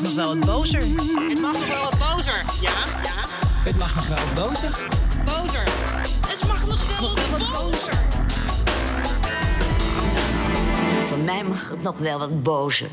mag 0.00 0.14
nog 0.14 0.24
wel 0.24 0.36
wat 0.36 0.46
bozer. 0.46 0.80
Het 1.28 1.40
mag 1.40 1.52
nog 1.52 1.68
wel 1.68 1.82
wat 1.82 1.98
bozer. 1.98 2.44
Ja, 2.60 2.70
ja. 3.02 3.12
Het 3.64 3.78
mag 3.78 3.94
nog 3.94 4.06
wel 4.06 4.16
wat 4.16 4.34
bozer. 4.34 4.88
Bozer. 5.24 5.64
Het 6.28 6.46
mag 6.46 6.66
nog 6.66 6.98
wel 6.98 7.14
wat 7.14 7.52
bozer. 7.52 7.94
Voor 11.08 11.18
mij 11.18 11.44
mag 11.44 11.68
het 11.70 11.82
nog 11.82 11.98
wel 11.98 12.18
wat 12.18 12.42
bozer. 12.42 12.90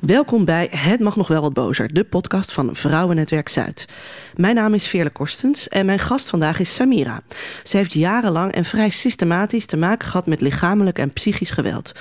Welkom 0.00 0.44
bij 0.44 0.68
Het 0.70 1.00
Mag 1.00 1.16
Nog 1.16 1.28
Wel 1.28 1.40
Wat 1.40 1.52
Bozer, 1.52 1.92
de 1.94 2.04
podcast 2.04 2.52
van 2.52 2.76
Vrouwennetwerk 2.76 3.48
Zuid. 3.48 3.88
Mijn 4.36 4.54
naam 4.54 4.74
is 4.74 4.88
Veerle 4.88 5.10
Korstens 5.10 5.68
en 5.68 5.86
mijn 5.86 5.98
gast 5.98 6.28
vandaag 6.28 6.60
is 6.60 6.74
Samira. 6.74 7.20
Ze 7.62 7.76
heeft 7.76 7.92
jarenlang 7.92 8.52
en 8.52 8.64
vrij 8.64 8.90
systematisch 8.90 9.66
te 9.66 9.76
maken 9.76 10.08
gehad 10.08 10.26
met 10.26 10.40
lichamelijk 10.40 10.98
en 10.98 11.12
psychisch 11.12 11.50
geweld. 11.50 11.92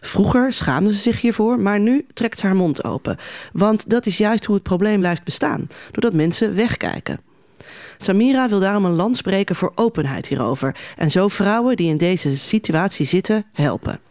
Vroeger 0.00 0.52
schaamde 0.52 0.92
ze 0.92 0.98
zich 0.98 1.20
hiervoor, 1.20 1.60
maar 1.60 1.80
nu 1.80 2.06
trekt 2.14 2.38
ze 2.38 2.46
haar 2.46 2.56
mond 2.56 2.84
open. 2.84 3.16
Want 3.52 3.90
dat 3.90 4.06
is 4.06 4.18
juist 4.18 4.44
hoe 4.44 4.54
het 4.54 4.64
probleem 4.64 5.00
blijft 5.00 5.24
bestaan, 5.24 5.66
doordat 5.90 6.12
mensen 6.12 6.54
wegkijken. 6.54 7.20
Samira 7.98 8.48
wil 8.48 8.60
daarom 8.60 8.84
een 8.84 8.96
lans 8.96 9.20
breken 9.20 9.54
voor 9.56 9.72
openheid 9.74 10.26
hierover 10.26 10.76
en 10.96 11.10
zo 11.10 11.28
vrouwen 11.28 11.76
die 11.76 11.88
in 11.88 11.96
deze 11.96 12.36
situatie 12.36 13.06
zitten 13.06 13.44
helpen. 13.52 14.07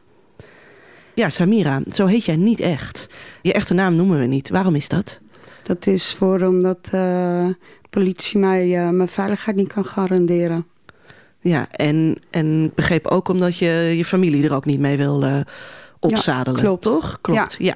Ja, 1.18 1.30
Samira, 1.30 1.82
zo 1.92 2.06
heet 2.06 2.26
jij 2.26 2.36
niet 2.36 2.60
echt. 2.60 3.10
Je 3.42 3.54
echte 3.54 3.74
naam 3.74 3.96
noemen 3.96 4.20
we 4.20 4.26
niet. 4.26 4.50
Waarom 4.50 4.76
is 4.76 4.88
dat? 4.88 5.20
Dat 5.64 5.88
is 5.88 6.14
voor 6.14 6.42
omdat 6.42 6.90
uh, 6.94 7.48
politie 7.90 8.40
mij 8.40 8.68
uh, 8.68 8.90
mijn 8.90 9.08
veiligheid 9.08 9.56
niet 9.58 9.74
kan 9.74 9.86
garanderen. 9.86 10.68
Ja, 11.40 11.68
en, 11.72 12.18
en 12.30 12.72
begreep 12.76 13.08
ook 13.08 13.28
omdat 13.28 13.58
je 13.58 13.94
je 13.96 14.06
familie 14.06 14.44
er 14.44 14.54
ook 14.54 14.66
niet 14.66 14.80
mee 14.80 14.98
wil 14.98 15.24
uh, 15.24 15.40
opzadelen. 16.00 16.60
Ja, 16.60 16.66
klopt. 16.66 16.82
Toch? 16.82 17.18
Klopt, 17.22 17.56
ja. 17.58 17.66
ja. 17.66 17.76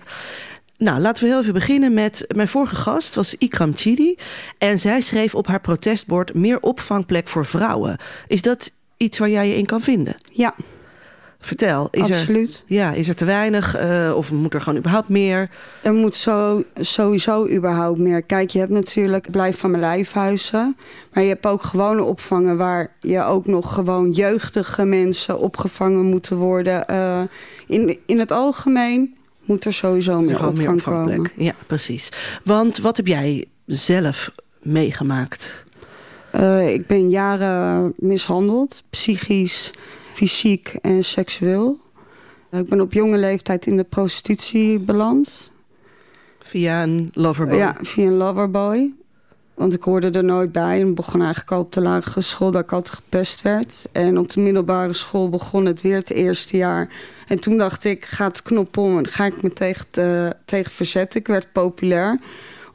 Nou, 0.78 1.00
laten 1.00 1.24
we 1.24 1.30
heel 1.30 1.40
even 1.40 1.54
beginnen 1.54 1.94
met... 1.94 2.26
Mijn 2.36 2.48
vorige 2.48 2.76
gast 2.76 3.16
was 3.16 3.36
Ikram 3.38 3.72
Chidi. 3.76 4.16
En 4.58 4.80
zij 4.80 5.02
schreef 5.02 5.36
op 5.36 5.48
haar 5.48 5.62
protestbord... 5.62 6.34
meer 6.34 6.60
opvangplek 6.60 7.28
voor 7.28 7.46
vrouwen. 7.46 7.98
Is 8.28 8.42
dat 8.42 8.72
iets 8.98 9.18
waar 9.18 9.30
jij 9.30 9.48
je 9.48 9.58
in 9.58 9.66
kan 9.66 9.82
vinden? 9.82 10.16
Ja. 10.34 10.56
Vertel. 11.42 11.88
Is 11.92 12.02
Absoluut. 12.02 12.64
Er, 12.68 12.76
ja, 12.76 12.92
is 12.92 13.08
er 13.08 13.16
te 13.16 13.26
weinig 13.26 13.82
uh, 13.82 14.14
of 14.16 14.32
moet 14.32 14.54
er 14.54 14.62
gewoon 14.62 14.80
überhaupt 14.80 15.10
meer? 15.10 15.50
Er 15.82 15.94
moet 15.94 16.16
zo, 16.16 16.64
sowieso 16.80 17.48
überhaupt 17.48 18.00
meer. 18.00 18.22
Kijk, 18.22 18.50
je 18.50 18.60
hebt 18.60 18.72
natuurlijk 18.72 19.32
Blijf 19.32 19.58
van 19.58 19.70
mijn 19.70 19.84
lijfhuizen. 19.84 20.78
Maar 21.14 21.24
je 21.24 21.30
hebt 21.30 21.46
ook 21.46 21.64
gewone 21.64 22.04
opvangen 22.04 22.58
waar 22.58 22.96
je 23.00 23.24
ook 23.24 23.48
nog 23.48 23.74
gewoon 23.74 24.12
jeugdige 24.12 24.86
mensen 24.86 25.40
opgevangen 25.40 26.06
moeten 26.06 26.38
worden. 26.38 26.86
Uh, 26.90 27.22
in, 27.68 27.98
in 28.06 28.20
het 28.20 28.32
algemeen 28.32 29.16
moet 29.46 29.66
er 29.66 29.74
sowieso 29.74 30.22
meer 30.22 30.48
opvang, 30.48 30.58
meer 30.58 30.82
komen. 30.84 31.32
Ja, 31.36 31.54
precies. 31.68 32.10
Want 32.44 32.78
wat 32.78 32.98
heb 32.98 33.08
jij 33.08 33.46
zelf 33.66 34.32
meegemaakt? 34.60 35.64
Uh, 36.36 36.74
ik 36.74 36.88
ben 36.88 37.10
jaren 37.10 37.94
mishandeld, 37.98 38.84
psychisch 38.90 39.72
fysiek 40.12 40.76
en 40.82 41.04
seksueel. 41.04 41.80
Ik 42.52 42.70
ben 42.70 42.82
op 42.82 42.94
jonge 42.94 43.18
leeftijd 43.18 43.66
in 43.66 43.78
de 43.78 43.84
prostitutie 43.84 44.80
beland. 44.80 45.52
Via 46.40 46.84
een 46.84 47.10
loverboy? 47.14 47.58
Ja, 47.58 47.78
via 47.82 48.06
een 48.06 48.18
loverboy. 48.18 48.94
Want 49.54 49.74
ik 49.74 49.84
hoorde 49.84 50.10
er 50.10 50.24
nooit 50.24 50.52
bij. 50.52 50.82
En 50.82 50.96
begon 50.96 51.22
eigenlijk 51.22 51.52
al 51.52 51.60
op 51.60 51.74
de 51.74 51.82
lagere 51.82 52.22
school 52.22 52.52
dat 52.52 52.64
ik 52.64 52.72
altijd 52.72 52.96
gepest 52.96 53.42
werd. 53.42 53.88
En 53.92 54.18
op 54.18 54.30
de 54.30 54.42
middelbare 54.42 54.94
school 54.94 55.30
begon 55.30 55.66
het 55.66 55.82
weer 55.82 55.96
het 55.96 56.10
eerste 56.10 56.58
jaar. 56.58 56.90
En 57.28 57.40
toen 57.40 57.58
dacht 57.58 57.84
ik, 57.84 58.06
ga 58.06 58.28
het 58.28 58.42
knop 58.42 58.78
om 58.78 58.98
en 58.98 59.08
ga 59.08 59.26
ik 59.26 59.42
me 59.42 59.54
tegen, 59.54 59.86
te, 59.90 60.36
tegen 60.46 60.72
verzetten. 60.72 61.20
Ik 61.20 61.28
werd 61.28 61.52
populair 61.52 62.20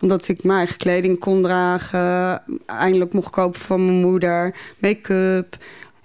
omdat 0.00 0.28
ik 0.28 0.44
mijn 0.44 0.58
eigen 0.58 0.76
kleding 0.76 1.18
kon 1.18 1.42
dragen. 1.42 2.42
Eindelijk 2.66 3.12
mocht 3.12 3.30
kopen 3.30 3.60
van 3.60 3.86
mijn 3.86 4.00
moeder. 4.00 4.54
Make-up. 4.78 5.56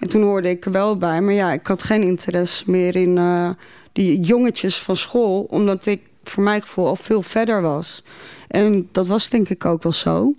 En 0.01 0.09
toen 0.09 0.21
hoorde 0.21 0.49
ik 0.49 0.65
er 0.65 0.71
wel 0.71 0.97
bij. 0.97 1.21
Maar 1.21 1.33
ja, 1.33 1.53
ik 1.53 1.67
had 1.67 1.83
geen 1.83 2.01
interesse 2.01 2.63
meer 2.71 2.95
in 2.95 3.17
uh, 3.17 3.49
die 3.91 4.19
jongetjes 4.19 4.79
van 4.79 4.97
school. 4.97 5.47
Omdat 5.49 5.85
ik 5.85 6.01
voor 6.23 6.43
mijn 6.43 6.61
gevoel 6.61 6.87
al 6.87 6.95
veel 6.95 7.21
verder 7.21 7.61
was. 7.61 8.03
En 8.47 8.89
dat 8.91 9.07
was 9.07 9.29
denk 9.29 9.49
ik 9.49 9.65
ook 9.65 9.83
wel 9.83 9.91
zo. 9.91 10.33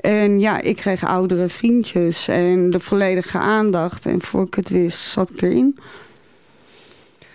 En 0.00 0.40
ja, 0.40 0.60
ik 0.60 0.76
kreeg 0.76 1.04
oudere 1.04 1.48
vriendjes 1.48 2.28
en 2.28 2.70
de 2.70 2.80
volledige 2.80 3.38
aandacht. 3.38 4.06
En 4.06 4.20
voor 4.20 4.46
ik 4.46 4.54
het 4.54 4.68
wist, 4.68 4.98
zat 4.98 5.30
ik 5.30 5.42
erin. 5.42 5.78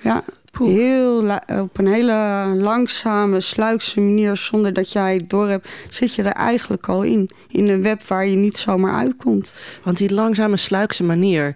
Ja, 0.01 0.23
heel 0.57 1.39
op 1.47 1.77
een 1.77 1.87
hele 1.87 2.47
langzame, 2.55 3.39
sluikse 3.39 3.99
manier, 3.99 4.37
zonder 4.37 4.73
dat 4.73 4.91
jij 4.91 5.13
het 5.13 5.29
door 5.29 5.49
hebt, 5.49 5.69
zit 5.89 6.15
je 6.15 6.23
er 6.23 6.31
eigenlijk 6.31 6.87
al 6.89 7.03
in. 7.03 7.29
In 7.49 7.67
een 7.67 7.83
web 7.83 8.03
waar 8.03 8.27
je 8.27 8.35
niet 8.35 8.57
zomaar 8.57 8.95
uitkomt. 8.95 9.53
Want 9.83 9.97
die 9.97 10.13
langzame, 10.13 10.57
sluikse 10.57 11.03
manier, 11.03 11.55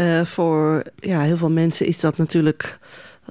uh, 0.00 0.24
voor 0.24 0.82
ja, 0.96 1.20
heel 1.20 1.36
veel 1.36 1.50
mensen 1.50 1.86
is 1.86 2.00
dat 2.00 2.16
natuurlijk 2.16 2.78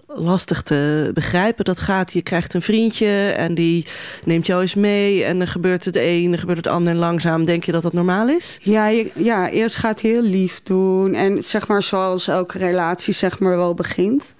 lastig 0.07 0.61
te 0.61 1.11
begrijpen. 1.13 1.65
Dat 1.65 1.79
gaat, 1.79 2.13
je 2.13 2.21
krijgt 2.21 2.53
een 2.53 2.61
vriendje 2.61 3.33
en 3.37 3.55
die 3.55 3.85
neemt 4.23 4.45
jou 4.45 4.61
eens 4.61 4.75
mee. 4.75 5.23
En 5.23 5.37
dan 5.37 5.47
gebeurt 5.47 5.85
het 5.85 5.95
een, 5.95 6.29
dan 6.29 6.39
gebeurt 6.39 6.57
het 6.57 6.67
ander. 6.67 6.93
En 6.93 6.99
langzaam 6.99 7.45
denk 7.45 7.63
je 7.63 7.71
dat 7.71 7.83
dat 7.83 7.93
normaal 7.93 8.27
is? 8.29 8.59
Ja, 8.61 8.87
je, 8.87 9.11
ja 9.15 9.49
eerst 9.49 9.75
gaat 9.75 10.01
hij 10.01 10.11
heel 10.11 10.21
lief 10.21 10.61
doen. 10.63 11.13
En 11.13 11.43
zeg 11.43 11.67
maar 11.67 11.83
zoals 11.83 12.27
elke 12.27 12.57
relatie 12.57 13.13
zeg 13.13 13.39
maar 13.39 13.57
wel 13.57 13.73
begint. 13.73 14.35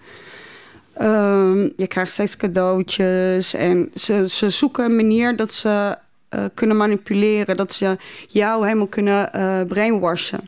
Um, 1.02 1.74
je 1.76 1.88
krijgt 1.88 2.12
steeds 2.12 2.38
cadeautjes. 2.38 3.54
En 3.54 3.92
ze, 3.94 4.30
ze 4.30 4.50
zoeken 4.50 4.86
een 4.86 4.96
manier 4.96 5.36
dat 5.36 5.54
ze 5.54 5.98
uh, 6.36 6.44
kunnen 6.54 6.78
manipuleren. 6.78 7.58
Dat 7.58 7.74
ze 7.74 7.98
jou 8.28 8.66
helemaal 8.66 8.88
kunnen 8.88 9.30
uh, 9.36 9.62
brainwashen. 9.68 10.40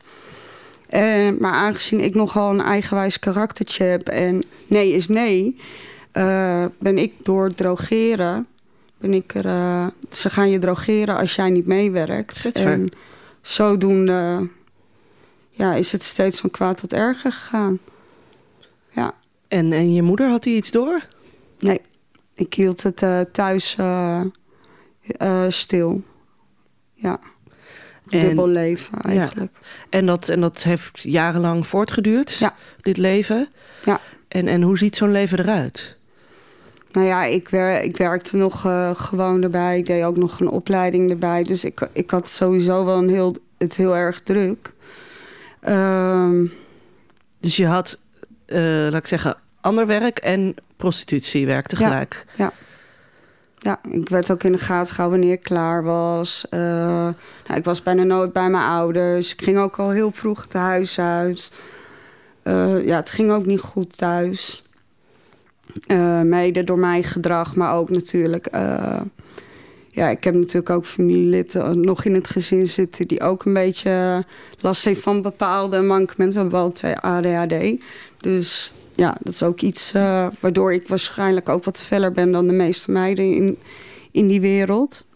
En, 0.89 1.37
maar 1.39 1.53
aangezien 1.53 1.99
ik 1.99 2.15
nogal 2.15 2.49
een 2.49 2.61
eigenwijs 2.61 3.19
karaktertje 3.19 3.83
heb 3.83 4.07
en 4.07 4.43
nee 4.67 4.91
is 4.91 5.07
nee, 5.07 5.57
uh, 6.13 6.65
ben 6.79 6.97
ik 6.97 7.13
door 7.25 7.53
drogeren. 7.53 8.47
Ben 8.97 9.13
ik 9.13 9.35
er, 9.35 9.45
uh, 9.45 9.87
ze 10.09 10.29
gaan 10.29 10.49
je 10.49 10.59
drogeren 10.59 11.17
als 11.17 11.35
jij 11.35 11.49
niet 11.49 11.67
meewerkt. 11.67 12.37
Vetver. 12.37 12.71
En 12.71 12.91
zodoende 13.41 14.49
ja, 15.51 15.73
is 15.73 15.91
het 15.91 16.03
steeds 16.03 16.39
van 16.39 16.49
kwaad 16.49 16.77
tot 16.77 16.93
erger 16.93 17.31
gegaan. 17.31 17.79
En, 19.49 19.73
en 19.73 19.93
je 19.93 20.01
moeder, 20.01 20.29
had 20.29 20.43
die 20.43 20.55
iets 20.55 20.71
door? 20.71 21.05
Nee, 21.59 21.81
ik 22.33 22.53
hield 22.53 22.83
het 22.83 23.01
uh, 23.01 23.19
thuis 23.31 23.77
stil. 25.47 26.03
Ja. 26.93 27.19
En, 28.09 28.19
dubbel 28.19 28.47
leven 28.47 29.01
eigenlijk. 29.01 29.51
Ja. 29.61 29.67
En, 29.89 30.05
dat, 30.05 30.29
en 30.29 30.41
dat 30.41 30.63
heeft 30.63 31.03
jarenlang 31.03 31.67
voortgeduurd, 31.67 32.31
ja. 32.31 32.55
dit 32.81 32.97
leven. 32.97 33.49
Ja. 33.85 33.99
En, 34.27 34.47
en 34.47 34.61
hoe 34.61 34.77
ziet 34.77 34.95
zo'n 34.95 35.11
leven 35.11 35.39
eruit? 35.39 35.97
Nou 36.91 37.07
ja, 37.07 37.23
ik, 37.23 37.49
wer, 37.49 37.81
ik 37.81 37.97
werkte 37.97 38.37
nog 38.37 38.61
gewoon 38.93 39.43
erbij. 39.43 39.77
Ik 39.77 39.85
deed 39.85 40.03
ook 40.03 40.17
nog 40.17 40.39
een 40.39 40.49
opleiding 40.49 41.09
erbij. 41.09 41.43
Dus 41.43 41.63
ik, 41.63 41.89
ik 41.93 42.11
had 42.11 42.29
sowieso 42.29 42.85
wel 42.85 42.97
een 42.97 43.09
heel, 43.09 43.35
het 43.57 43.75
heel 43.75 43.95
erg 43.95 44.19
druk. 44.19 44.73
Um, 45.67 46.51
dus 47.39 47.55
je 47.55 47.65
had, 47.65 47.99
laat 48.89 49.01
ik 49.01 49.07
zeggen, 49.07 49.35
ander 49.61 49.87
werk 49.87 50.17
en 50.17 50.55
prostitutiewerk 50.77 51.67
tegelijk? 51.67 52.25
Ja, 52.35 52.43
ja. 52.43 52.51
Ja, 53.61 53.79
ik 53.91 54.09
werd 54.09 54.31
ook 54.31 54.43
in 54.43 54.51
de 54.51 54.57
gaten 54.57 54.93
gehouden 54.93 55.19
wanneer 55.19 55.37
ik 55.37 55.43
klaar 55.43 55.83
was. 55.83 56.45
Uh, 56.49 56.59
nou, 56.59 57.13
ik 57.55 57.63
was 57.63 57.83
bijna 57.83 58.03
nooit 58.03 58.33
bij 58.33 58.49
mijn 58.49 58.63
ouders. 58.63 59.33
Ik 59.33 59.41
ging 59.41 59.57
ook 59.57 59.79
al 59.79 59.89
heel 59.89 60.11
vroeg 60.11 60.41
het 60.41 60.53
huis 60.53 60.99
uit. 60.99 61.51
Uh, 62.43 62.85
ja, 62.85 62.95
het 62.95 63.09
ging 63.09 63.31
ook 63.31 63.45
niet 63.45 63.59
goed 63.59 63.97
thuis. 63.97 64.63
Uh, 65.87 66.21
mede 66.21 66.63
door 66.63 66.79
mijn 66.79 67.03
gedrag, 67.03 67.55
maar 67.55 67.73
ook 67.73 67.89
natuurlijk... 67.89 68.49
ja, 69.91 70.09
ik 70.09 70.23
heb 70.23 70.33
natuurlijk 70.33 70.69
ook 70.69 70.85
familieleden 70.85 71.81
nog 71.81 72.05
in 72.05 72.13
het 72.13 72.27
gezin 72.27 72.67
zitten... 72.67 73.07
die 73.07 73.21
ook 73.21 73.45
een 73.45 73.53
beetje 73.53 74.25
last 74.59 74.85
heeft 74.85 75.01
van 75.01 75.21
bepaalde 75.21 75.81
mankementen. 75.81 76.35
We 76.35 76.41
hebben 76.41 76.59
al 76.59 76.71
twee 76.71 76.95
ADHD. 76.95 77.81
Dus 78.17 78.73
ja, 78.93 79.17
dat 79.21 79.33
is 79.33 79.43
ook 79.43 79.61
iets 79.61 79.93
uh, 79.93 80.27
waardoor 80.39 80.73
ik 80.73 80.87
waarschijnlijk 80.87 81.49
ook 81.49 81.63
wat 81.63 81.79
feller 81.79 82.11
ben 82.11 82.31
dan 82.31 82.47
de 82.47 82.53
meeste 82.53 82.91
meiden 82.91 83.35
in, 83.35 83.57
in 84.11 84.27
die 84.27 84.41
wereld. 84.41 85.07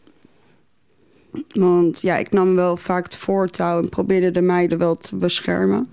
Want 1.49 2.01
ja, 2.01 2.17
ik 2.17 2.31
nam 2.31 2.55
wel 2.55 2.77
vaak 2.77 3.03
het 3.03 3.15
voortouw 3.15 3.81
en 3.81 3.89
probeerde 3.89 4.31
de 4.31 4.41
meiden 4.41 4.77
wel 4.77 4.95
te 4.95 5.15
beschermen. 5.15 5.89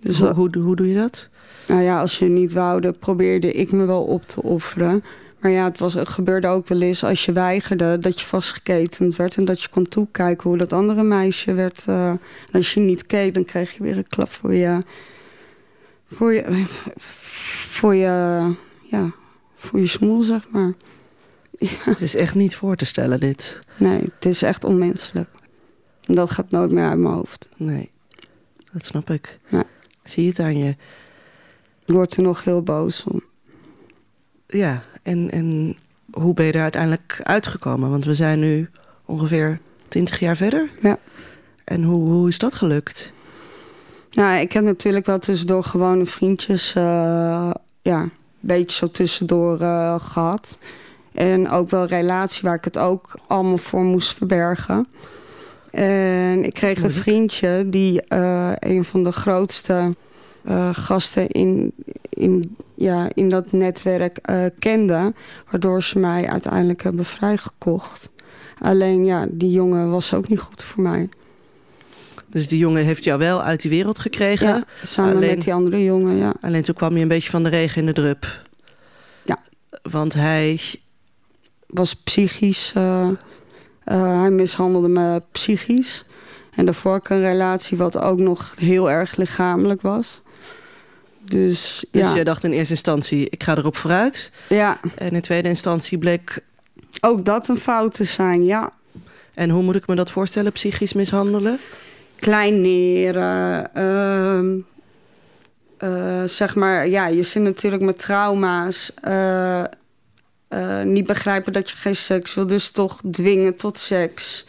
Dus, 0.00 0.18
hoe, 0.18 0.32
hoe, 0.32 0.58
hoe 0.58 0.76
doe 0.76 0.88
je 0.88 0.94
dat? 0.94 1.28
Nou 1.66 1.82
ja, 1.82 2.00
als 2.00 2.18
je 2.18 2.24
niet 2.24 2.52
woude, 2.52 2.92
probeerde 2.92 3.52
ik 3.52 3.72
me 3.72 3.84
wel 3.84 4.02
op 4.02 4.26
te 4.26 4.42
offeren. 4.42 5.04
Maar 5.40 5.50
ja, 5.50 5.64
het, 5.64 5.78
was, 5.78 5.94
het 5.94 6.08
gebeurde 6.08 6.46
ook 6.46 6.68
wel 6.68 6.80
eens 6.80 7.04
als 7.04 7.24
je 7.24 7.32
weigerde 7.32 7.98
dat 7.98 8.20
je 8.20 8.26
vastgeketend 8.26 9.16
werd 9.16 9.36
en 9.36 9.44
dat 9.44 9.62
je 9.62 9.68
kon 9.68 9.88
toekijken 9.88 10.48
hoe 10.48 10.58
dat 10.58 10.72
andere 10.72 11.02
meisje 11.02 11.52
werd. 11.52 11.84
Uh, 11.88 12.08
en 12.08 12.20
als 12.52 12.74
je 12.74 12.80
niet 12.80 13.06
keek, 13.06 13.34
dan 13.34 13.44
kreeg 13.44 13.72
je 13.76 13.82
weer 13.82 13.96
een 13.96 14.08
klap 14.08 14.28
voor 14.28 14.54
je 14.54 14.78
voor 16.08 16.34
je, 16.34 16.62
voor 17.78 17.94
je, 17.94 18.54
ja, 18.82 19.12
voor 19.54 19.80
je 19.80 19.86
smoel, 19.86 20.22
zeg 20.22 20.50
maar. 20.50 20.74
Het 21.84 22.00
is 22.00 22.14
echt 22.14 22.34
niet 22.34 22.56
voor 22.56 22.76
te 22.76 22.84
stellen, 22.84 23.20
dit. 23.20 23.58
Nee, 23.76 24.00
het 24.00 24.24
is 24.24 24.42
echt 24.42 24.64
onmenselijk. 24.64 25.28
Dat 26.00 26.30
gaat 26.30 26.50
nooit 26.50 26.70
meer 26.70 26.88
uit 26.88 26.98
mijn 26.98 27.14
hoofd. 27.14 27.48
Nee, 27.56 27.90
dat 28.72 28.84
snap 28.84 29.10
ik. 29.10 29.38
Ja. 29.48 29.64
Zie 30.04 30.22
je 30.22 30.28
het 30.28 30.38
aan 30.38 30.58
je. 30.58 30.68
Ik 31.86 31.94
word 31.94 32.16
er 32.16 32.22
nog 32.22 32.44
heel 32.44 32.62
boos 32.62 33.04
om. 33.04 33.22
Ja, 34.46 34.82
en, 35.08 35.30
en 35.30 35.76
hoe 36.10 36.34
ben 36.34 36.46
je 36.46 36.52
er 36.52 36.62
uiteindelijk 36.62 37.20
uitgekomen? 37.22 37.90
Want 37.90 38.04
we 38.04 38.14
zijn 38.14 38.38
nu 38.38 38.68
ongeveer 39.04 39.60
20 39.88 40.18
jaar 40.18 40.36
verder. 40.36 40.70
Ja. 40.82 40.98
En 41.64 41.82
hoe, 41.82 42.08
hoe 42.08 42.28
is 42.28 42.38
dat 42.38 42.54
gelukt? 42.54 43.12
Nou, 44.10 44.40
ik 44.40 44.52
heb 44.52 44.64
natuurlijk 44.64 45.06
wel 45.06 45.18
tussendoor 45.18 45.64
gewone 45.64 46.06
vriendjes... 46.06 46.74
eh, 46.74 47.50
ja, 47.82 48.00
een 48.00 48.10
beetje 48.40 48.76
zo 48.76 48.90
tussendoor 48.90 49.60
eh, 49.60 50.00
gehad. 50.00 50.58
En 51.12 51.50
ook 51.50 51.70
wel 51.70 51.82
een 51.82 51.88
relatie 51.88 52.42
waar 52.42 52.56
ik 52.56 52.64
het 52.64 52.78
ook 52.78 53.18
allemaal 53.26 53.56
voor 53.56 53.84
moest 53.84 54.14
verbergen. 54.14 54.86
En 55.70 56.44
ik 56.44 56.54
kreeg 56.54 56.82
een 56.82 56.90
vriendje 56.90 57.64
die 57.66 58.02
eh, 58.02 58.52
een 58.58 58.84
van 58.84 59.04
de 59.04 59.12
grootste 59.12 59.94
eh, 60.44 60.68
gasten 60.72 61.28
in, 61.28 61.72
in, 62.18 62.56
ja, 62.74 63.08
in 63.14 63.28
dat 63.28 63.52
netwerk 63.52 64.16
eh, 64.16 64.44
kende. 64.58 65.12
Waardoor 65.50 65.82
ze 65.82 65.98
mij 65.98 66.28
uiteindelijk 66.28 66.82
hebben 66.82 67.04
vrijgekocht. 67.04 68.10
Alleen 68.60 69.04
ja, 69.04 69.26
die 69.30 69.50
jongen 69.50 69.90
was 69.90 70.14
ook 70.14 70.28
niet 70.28 70.40
goed 70.40 70.62
voor 70.62 70.82
mij. 70.82 71.08
Dus 72.26 72.48
die 72.48 72.58
jongen 72.58 72.84
heeft 72.84 73.04
jou 73.04 73.18
wel 73.18 73.42
uit 73.42 73.60
die 73.62 73.70
wereld 73.70 73.98
gekregen. 73.98 74.46
Ja, 74.46 74.64
samen 74.84 75.16
alleen- 75.16 75.28
met 75.30 75.42
die 75.42 75.54
andere 75.54 75.84
jongen, 75.84 76.16
ja. 76.16 76.34
Alleen 76.40 76.62
toen 76.62 76.74
kwam 76.74 76.96
je 76.96 77.02
een 77.02 77.08
beetje 77.08 77.30
van 77.30 77.42
de 77.42 77.48
regen 77.48 77.80
in 77.80 77.86
de 77.86 77.92
drup. 77.92 78.42
Ja. 79.24 79.38
Want 79.82 80.14
hij... 80.14 80.60
was 81.66 81.94
psychisch. 81.94 82.72
eh, 82.74 83.08
eh, 83.84 84.20
hij 84.20 84.30
mishandelde 84.30 84.88
me 84.88 85.22
psychisch. 85.32 86.04
En 86.54 86.64
daarvoor 86.64 86.92
had 86.92 87.00
ik 87.00 87.10
een 87.10 87.20
relatie 87.20 87.76
wat 87.76 87.98
ook 87.98 88.18
nog 88.18 88.54
heel 88.58 88.90
erg 88.90 89.16
lichamelijk 89.16 89.82
was. 89.82 90.22
Dus, 91.30 91.84
Dus 91.90 92.02
ja. 92.02 92.14
jij 92.14 92.24
dacht 92.24 92.44
in 92.44 92.52
eerste 92.52 92.72
instantie, 92.72 93.26
ik 93.30 93.42
ga 93.42 93.56
erop 93.56 93.76
vooruit. 93.76 94.30
ja, 94.48 94.80
En 94.94 95.10
in 95.10 95.20
tweede 95.20 95.48
instantie 95.48 95.98
bleek... 95.98 96.42
ook 97.00 97.24
dat 97.24 97.48
een 97.48 97.56
fout 97.56 97.94
te 97.94 98.04
zijn, 98.04 98.44
ja. 98.44 98.72
En 99.34 99.50
hoe 99.50 99.62
moet 99.62 99.74
ik 99.74 99.86
me 99.86 99.94
dat 99.94 100.10
voorstellen, 100.10 100.52
psychisch 100.52 100.92
mishandelen? 100.92 101.58
Kleineren. 102.16 103.74
ehm, 103.74 104.56
eh, 105.78 106.22
zeg 106.24 106.54
maar, 106.54 106.88
ja, 106.88 107.06
je 107.06 107.22
zit 107.22 107.42
natuurlijk 107.42 107.82
met 107.82 107.98
trauma's. 107.98 108.92
eh, 109.00 109.64
eh, 110.48 110.82
niet 110.82 111.06
begrijpen 111.06 111.52
dat 111.52 111.70
je 111.70 111.76
geen 111.76 111.96
seks 111.96 112.34
wil, 112.34 112.46
dus 112.46 112.70
toch 112.70 113.00
dwingen 113.10 113.56
tot 113.56 113.78
seks. 113.78 114.46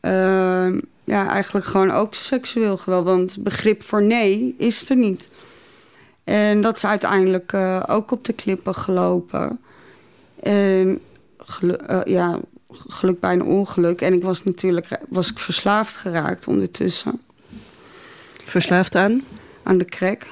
Ehm, 0.00 0.78
ja, 1.04 1.28
eigenlijk 1.30 1.66
gewoon 1.66 1.90
ook 1.90 2.14
seksueel 2.14 2.76
geweld, 2.76 3.04
want 3.04 3.36
begrip 3.40 3.82
voor 3.82 4.02
nee 4.02 4.54
is 4.58 4.90
er 4.90 4.96
niet. 4.96 5.28
En 6.28 6.60
dat 6.60 6.76
is 6.76 6.84
uiteindelijk 6.84 7.52
eh, 7.52 7.82
ook 7.86 8.10
op 8.10 8.24
de 8.24 8.32
klippen 8.32 8.74
gelopen. 8.74 9.60
En 10.42 11.00
gelu- 11.38 11.72
eh, 11.72 12.00
ja, 12.04 12.38
geluk 12.72 13.20
bij 13.20 13.32
een 13.32 13.44
ongeluk. 13.44 14.00
En 14.00 14.12
ik 14.12 14.22
was 14.22 14.44
natuurlijk 14.44 14.98
was 15.08 15.30
ik 15.30 15.38
verslaafd 15.38 15.96
geraakt 15.96 16.48
ondertussen 16.48 17.20
Verslaafd 18.44 18.94
aan? 18.94 19.22
aan 19.62 19.78
de 19.78 19.84
crack. 19.84 20.26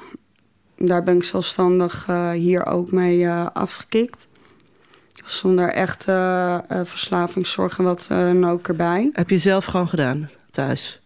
Daar 0.76 1.02
ben 1.02 1.16
ik 1.16 1.24
zelfstandig 1.24 2.04
eh, 2.08 2.30
hier 2.30 2.66
ook 2.66 2.90
mee 2.90 3.28
afgekikt. 3.52 4.26
Zonder 5.24 5.68
echte 5.68 6.64
verslavingszorg 6.84 7.78
en 7.78 7.84
wat 7.84 8.06
dan 8.08 8.46
ook 8.46 8.68
erbij. 8.68 9.10
Heb 9.12 9.30
je 9.30 9.38
zelf 9.38 9.64
gewoon 9.64 9.88
gedaan, 9.88 10.30
thuis? 10.50 11.00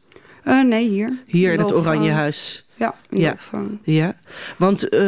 Eh, 0.45 0.63
nee, 0.65 0.89
hier. 0.89 1.13
Hier 1.27 1.53
in 1.53 1.59
het 1.59 1.71
Wel 1.71 1.79
Oranje 1.79 2.09
van- 2.09 2.19
Huis? 2.19 2.65
Ja, 2.75 2.95
in 3.11 3.21
Ja. 3.21 3.37
Ja, 3.83 4.15
want 4.57 4.89
eh, 4.89 5.01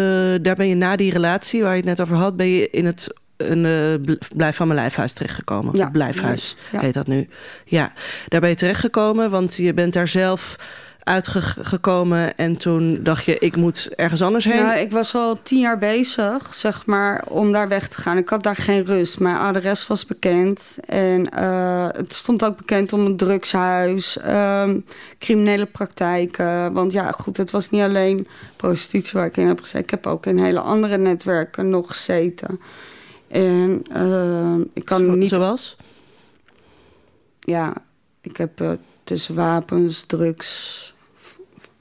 daar 0.42 0.54
ben 0.56 0.68
je 0.68 0.74
na 0.74 0.96
die 0.96 1.12
relatie 1.12 1.62
waar 1.62 1.70
je 1.70 1.76
het 1.76 1.84
net 1.84 2.00
over 2.00 2.16
had... 2.16 2.36
ben 2.36 2.48
je 2.48 2.70
in 2.70 2.84
het 2.86 3.14
een 3.36 3.64
eh, 3.66 4.04
bl- 4.04 4.36
blijf 4.36 4.56
van 4.56 4.66
mijn 4.66 4.78
lijfhuis 4.78 5.12
terechtgekomen. 5.12 5.72
Of 5.72 5.78
Ja, 5.78 5.90
blijfhuis 5.90 6.56
ja. 6.72 6.80
heet 6.80 6.94
dat 6.94 7.06
nu. 7.06 7.28
Ja, 7.64 7.92
daar 8.28 8.40
ben 8.40 8.48
je 8.48 8.54
terechtgekomen, 8.56 9.30
want 9.30 9.56
je 9.56 9.74
bent 9.74 9.92
daar 9.92 10.08
zelf 10.08 10.56
uitgekomen... 11.04 12.36
en 12.36 12.56
toen 12.56 12.98
dacht 13.02 13.24
je, 13.24 13.38
ik 13.38 13.56
moet 13.56 13.88
ergens 13.96 14.22
anders 14.22 14.44
heen. 14.44 14.62
Nou, 14.62 14.78
ik 14.78 14.90
was 14.90 15.14
al 15.14 15.42
tien 15.42 15.58
jaar 15.60 15.78
bezig, 15.78 16.54
zeg 16.54 16.86
maar, 16.86 17.24
om 17.28 17.52
daar 17.52 17.68
weg 17.68 17.88
te 17.88 18.00
gaan. 18.00 18.16
Ik 18.16 18.28
had 18.28 18.42
daar 18.42 18.56
geen 18.56 18.84
rust. 18.84 19.20
Mijn 19.20 19.36
adres 19.36 19.86
was 19.86 20.06
bekend. 20.06 20.78
En 20.86 21.30
eh, 21.30 21.88
het 21.92 22.12
stond 22.12 22.44
ook 22.44 22.56
bekend 22.56 22.92
om 22.92 23.06
een 23.06 23.16
drugshuis, 23.16 24.18
ehm, 24.18 24.78
criminele 25.18 25.66
praktijken. 25.66 26.72
Want 26.72 26.92
ja, 26.92 27.10
goed, 27.10 27.36
het 27.36 27.50
was 27.50 27.70
niet 27.70 27.82
alleen 27.82 28.26
prostitutie 28.56 29.18
waar 29.18 29.26
ik 29.26 29.36
in 29.36 29.46
heb 29.46 29.58
gezeten. 29.60 29.80
Ik 29.80 29.90
heb 29.90 30.06
ook 30.06 30.26
in 30.26 30.38
hele 30.38 30.60
andere 30.60 30.98
netwerken 30.98 31.68
nog 31.68 31.88
gezeten. 31.88 32.60
En 33.28 33.84
eh, 33.92 34.54
ik 34.72 34.84
kan 34.84 35.04
Zo- 35.04 35.12
niet 35.12 35.28
Zoals? 35.28 35.76
ja, 37.40 37.74
ik 38.20 38.36
heb 38.36 38.60
eh, 38.60 38.70
tussen 39.04 39.34
wapens, 39.34 40.04
drugs, 40.04 40.94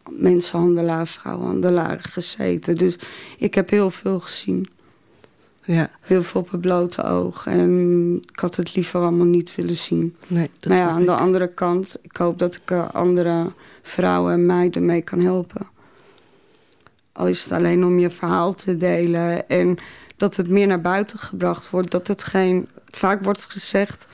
mensenhandelaar, 0.10 1.08
vrouwenhandelaar 1.08 2.00
gezeten. 2.00 2.78
Dus 2.78 2.98
ik 3.38 3.54
heb 3.56 3.70
heel 3.70 3.92
veel 3.92 4.20
gezien. 4.20 4.70
Ja, 5.64 5.90
Heel 6.02 6.24
veel 6.24 6.42
op 6.42 6.52
het 6.52 6.62
blote 6.62 7.04
oog. 7.04 7.46
En 7.46 8.16
ik 8.32 8.40
had 8.40 8.56
het 8.56 8.76
liever 8.76 9.00
allemaal 9.00 9.26
niet 9.26 9.56
willen 9.56 9.76
zien. 9.76 10.16
nee, 10.28 10.50
dat 10.60 10.72
maar 10.72 10.82
ja, 10.82 10.90
aan 10.90 11.06
de 11.06 11.16
andere 11.16 11.48
kant, 11.48 11.98
ik 12.02 12.18
hoop 12.18 12.40
dat 12.40 12.56
ik 12.56 12.72
eh, 12.72 12.90
andere 12.92 13.52
vrouwen 13.82 14.34
en 14.34 14.46
meiden 14.46 14.86
mee 14.86 15.02
kan 15.02 15.22
helpen. 15.22 15.70
Al 17.12 17.28
is 17.28 17.44
het 17.44 17.52
alleen 17.52 17.86
om 17.86 18.00
je 18.00 18.10
verhaal 18.10 18.54
te 18.54 18.78
delen 18.78 19.50
en 19.50 19.78
dat 20.18 20.38
het 20.38 20.50
meer 20.50 20.68
naar 20.68 20.82
buiten 20.82 21.20
gebracht 21.20 21.70
wordt. 21.70 21.92
Dat 21.92 22.08
het 22.08 22.24
geen. 22.24 22.68
Vaak 22.86 23.24
wordt 23.24 23.52
gezegd: 23.52 24.06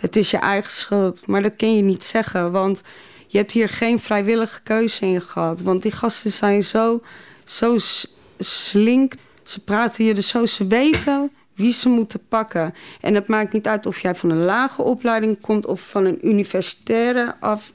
het 0.00 0.16
is 0.16 0.30
je 0.30 0.38
eigen 0.38 0.70
schuld. 0.70 1.26
Maar 1.26 1.42
dat 1.42 1.56
kun 1.56 1.76
je 1.76 1.82
niet 1.82 2.04
zeggen, 2.04 2.52
want 2.52 2.82
je 3.26 3.38
hebt 3.38 3.52
hier 3.52 3.68
geen 3.68 3.98
vrijwillige 3.98 4.60
keuze 4.62 5.06
in 5.06 5.20
gehad. 5.20 5.60
Want 5.60 5.82
die 5.82 5.92
gasten 5.92 6.30
zijn 6.30 6.62
zo, 6.62 7.02
zo 7.44 7.76
slink. 8.38 9.12
Ze 9.42 9.60
praten 9.60 10.04
je 10.04 10.14
dus 10.14 10.28
zo, 10.28 10.46
ze 10.46 10.66
weten 10.66 11.30
wie 11.54 11.72
ze 11.72 11.88
moeten 11.88 12.20
pakken. 12.28 12.74
En 13.00 13.14
het 13.14 13.28
maakt 13.28 13.52
niet 13.52 13.66
uit 13.66 13.86
of 13.86 14.00
jij 14.00 14.14
van 14.14 14.30
een 14.30 14.44
lage 14.44 14.82
opleiding 14.82 15.40
komt 15.40 15.66
of 15.66 15.80
van 15.80 16.04
een 16.04 16.28
universitaire 16.28 17.34
af, 17.40 17.72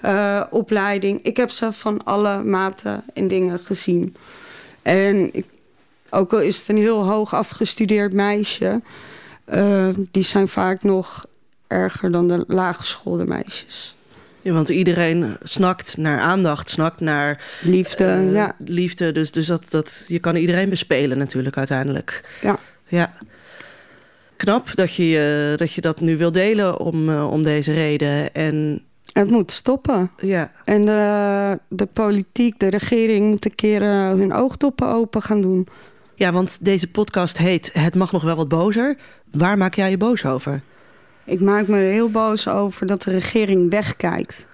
eh, 0.00 0.42
opleiding. 0.50 1.20
Ik 1.22 1.36
heb 1.36 1.50
ze 1.50 1.72
van 1.72 2.04
alle 2.04 2.42
maten 2.42 3.04
en 3.14 3.28
dingen 3.28 3.58
gezien. 3.58 4.16
En 4.82 5.34
ik, 5.34 5.46
ook 6.10 6.32
al 6.32 6.40
is 6.40 6.58
het 6.58 6.68
een 6.68 6.76
heel 6.76 7.04
hoog 7.04 7.34
afgestudeerd 7.34 8.12
meisje, 8.12 8.80
eh, 9.44 9.88
die 9.96 10.22
zijn 10.22 10.48
vaak 10.48 10.82
nog 10.82 11.26
erger 11.72 12.10
dan 12.10 12.28
de 12.28 12.44
laaggeschoolde 12.46 13.24
meisjes. 13.26 13.96
Ja, 14.42 14.52
want 14.52 14.68
iedereen 14.68 15.36
snakt 15.42 15.96
naar 15.96 16.20
aandacht, 16.20 16.68
snakt 16.68 17.00
naar 17.00 17.44
Liefde, 17.62 18.04
eh, 18.04 18.32
ja. 18.32 18.54
liefde. 18.58 19.12
Dus, 19.12 19.32
dus 19.32 19.46
dat, 19.46 19.66
dat, 19.68 20.04
je 20.08 20.18
kan 20.18 20.36
iedereen 20.36 20.68
bespelen 20.68 21.18
natuurlijk 21.18 21.56
uiteindelijk. 21.56 22.38
Ja. 22.40 22.58
Ja. 22.86 23.12
Knap 24.36 24.74
dat 24.74 24.94
je, 24.94 25.48
eh, 25.52 25.58
dat 25.58 25.72
je 25.72 25.80
dat 25.80 26.00
nu 26.00 26.16
wil 26.16 26.32
delen 26.32 26.78
om, 26.80 27.08
eh, 27.08 27.30
om 27.30 27.42
deze 27.42 27.72
reden. 27.72 28.34
En 28.34 28.82
Het 29.12 29.30
moet 29.30 29.52
stoppen. 29.52 30.10
ja, 30.20 30.50
En 30.64 30.84
de, 30.84 31.58
de 31.68 31.86
politiek, 31.86 32.58
de 32.58 32.68
regering 32.68 33.28
moet 33.30 33.44
een 33.44 33.54
keer 33.54 33.82
hun 33.90 34.32
oogdoppen 34.32 34.88
open 34.88 35.22
gaan 35.22 35.40
doen. 35.40 35.68
ja, 36.14 36.32
want 36.32 36.64
deze 36.64 36.90
podcast 36.90 37.38
heet 37.38 37.70
Het 37.72 37.94
mag 37.94 38.12
nog 38.12 38.22
wel 38.22 38.36
wat 38.36 38.48
bozer. 38.48 38.96
Waar 39.30 39.58
maak 39.58 39.74
jij 39.74 39.90
je 39.90 39.96
boos 39.96 40.24
over? 40.24 40.62
Ik 41.24 41.40
maak 41.40 41.66
me 41.66 41.76
er 41.76 41.92
heel 41.92 42.10
boos 42.10 42.48
over 42.48 42.86
dat 42.86 43.02
de 43.02 43.10
regering 43.10 43.70
wegkijkt. 43.70 44.46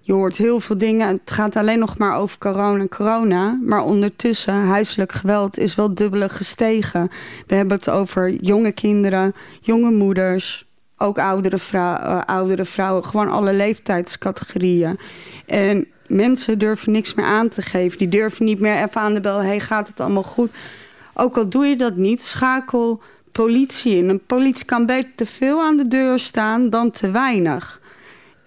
Je 0.00 0.12
hoort 0.12 0.36
heel 0.36 0.60
veel 0.60 0.78
dingen. 0.78 1.08
Het 1.08 1.30
gaat 1.30 1.56
alleen 1.56 1.78
nog 1.78 1.98
maar 1.98 2.16
over 2.16 2.38
corona, 2.38 2.86
corona. 2.86 3.58
Maar 3.64 3.84
ondertussen, 3.84 4.54
huiselijk 4.54 5.12
geweld 5.12 5.58
is 5.58 5.74
wel 5.74 5.94
dubbele 5.94 6.28
gestegen. 6.28 7.10
We 7.46 7.54
hebben 7.54 7.76
het 7.76 7.90
over 7.90 8.32
jonge 8.32 8.72
kinderen, 8.72 9.34
jonge 9.60 9.90
moeders, 9.90 10.66
ook 10.96 11.18
oudere, 11.18 11.58
vrou- 11.58 12.02
eh, 12.02 12.20
oudere 12.26 12.64
vrouwen. 12.64 13.04
Gewoon 13.04 13.28
alle 13.30 13.52
leeftijdscategorieën. 13.52 14.98
En 15.46 15.86
mensen 16.06 16.58
durven 16.58 16.92
niks 16.92 17.14
meer 17.14 17.26
aan 17.26 17.48
te 17.48 17.62
geven. 17.62 17.98
Die 17.98 18.08
durven 18.08 18.44
niet 18.44 18.60
meer 18.60 18.82
even 18.82 19.00
aan 19.00 19.14
de 19.14 19.20
bel. 19.20 19.38
Hey, 19.42 19.60
gaat 19.60 19.88
het 19.88 20.00
allemaal 20.00 20.22
goed? 20.22 20.50
Ook 21.14 21.36
al 21.36 21.48
doe 21.48 21.66
je 21.66 21.76
dat 21.76 21.96
niet, 21.96 22.22
schakel 22.22 23.00
politie. 23.42 24.04
Een 24.04 24.26
politie 24.26 24.64
kan 24.64 24.86
beter 24.86 25.14
te 25.14 25.26
veel 25.26 25.60
aan 25.60 25.76
de 25.76 25.88
deur 25.88 26.18
staan 26.18 26.70
dan 26.70 26.90
te 26.90 27.10
weinig. 27.10 27.79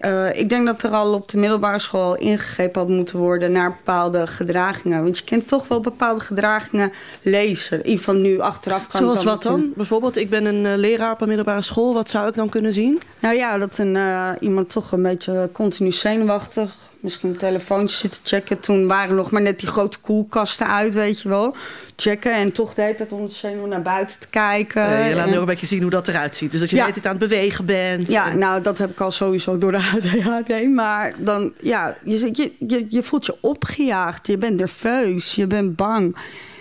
Eh, 0.04 0.38
ik 0.40 0.48
denk 0.48 0.66
dat 0.66 0.82
er 0.82 0.90
al 0.90 1.12
op 1.14 1.28
de 1.28 1.36
middelbare 1.38 1.78
school 1.78 2.14
ingegrepen 2.16 2.80
had 2.80 2.90
moeten 2.90 3.18
worden 3.18 3.52
naar 3.52 3.70
bepaalde 3.70 4.26
gedragingen. 4.26 5.02
Want 5.02 5.18
je 5.18 5.24
kent 5.24 5.48
toch 5.48 5.68
wel 5.68 5.80
bepaalde 5.80 6.20
gedragingen 6.20 6.92
lezen. 7.22 7.76
Ieder 7.78 7.98
geval 7.98 8.14
nu 8.14 8.40
achteraf 8.40 8.86
kan 8.86 9.00
Zoals 9.00 9.24
wat 9.24 9.42
dan? 9.42 9.72
Bijvoorbeeld, 9.76 10.16
ik 10.16 10.30
ben 10.30 10.44
een 10.44 10.66
eh, 10.66 10.76
leraar 10.76 11.12
op 11.12 11.20
een 11.20 11.26
middelbare 11.28 11.62
school. 11.62 11.94
Wat 11.94 12.10
zou 12.10 12.28
ik 12.28 12.34
dan 12.34 12.48
kunnen 12.48 12.72
zien? 12.72 13.00
Nou 13.20 13.34
ja, 13.36 13.58
dat 13.58 13.78
een, 13.78 13.96
eh, 13.96 14.30
iemand 14.40 14.70
toch 14.70 14.92
een 14.92 15.02
beetje 15.02 15.48
continu 15.52 15.92
zenuwachtig. 15.92 16.74
Misschien 17.00 17.28
een 17.30 17.36
telefoontje 17.36 17.96
zit 17.96 18.10
te 18.12 18.20
checken. 18.22 18.60
Toen 18.60 18.86
waren 18.86 19.14
nog 19.16 19.30
maar 19.30 19.42
net 19.42 19.58
die 19.58 19.68
grote 19.68 19.98
koelkasten 20.00 20.66
uit, 20.68 20.94
weet 20.94 21.20
je 21.20 21.28
wel. 21.28 21.54
Checken 21.96 22.34
en 22.34 22.52
toch 22.52 22.74
de 22.74 22.82
hele 22.82 22.94
tijd 22.94 23.12
onder 23.12 23.28
de 23.28 23.34
zenuw 23.34 23.66
naar 23.66 23.82
buiten 23.82 24.20
te 24.20 24.28
kijken. 24.28 24.82
Je 25.08 25.14
laat 25.14 25.24
En- 25.24 25.30
nu 25.30 25.34
ook 25.34 25.40
een 25.40 25.46
beetje 25.46 25.66
zien 25.66 25.82
hoe 25.82 25.90
dat 25.90 26.08
eruit 26.08 26.36
ziet. 26.36 26.50
Dus 26.50 26.60
dat 26.60 26.70
je 26.70 26.76
Ja. 26.76 26.82
de 26.82 26.88
hele 26.90 27.00
tijd 27.02 27.14
aan 27.14 27.20
het 27.20 27.30
bewegen 27.30 27.64
bent. 27.64 28.08
Ja, 28.10 28.30
En- 28.30 28.38
nou, 28.38 28.62
dat 28.62 28.78
heb 28.78 28.90
ik 28.90 29.00
al 29.00 29.10
sowieso 29.10 29.58
door 29.58 29.72
de 29.72 29.78
ADHD. 30.02 30.68
Maar 30.68 31.14
dan, 31.18 31.52
ja, 31.60 31.96
je, 32.04 32.52
je, 32.58 32.86
je, 32.88 33.02
voelt 33.02 33.26
je 33.26 33.36
opgejaagd. 33.40 34.26
Je 34.26 34.38
bent 34.38 34.58
nerveus. 34.58 35.34
Je 35.34 35.46
bent 35.46 35.76
bang. 35.76 36.16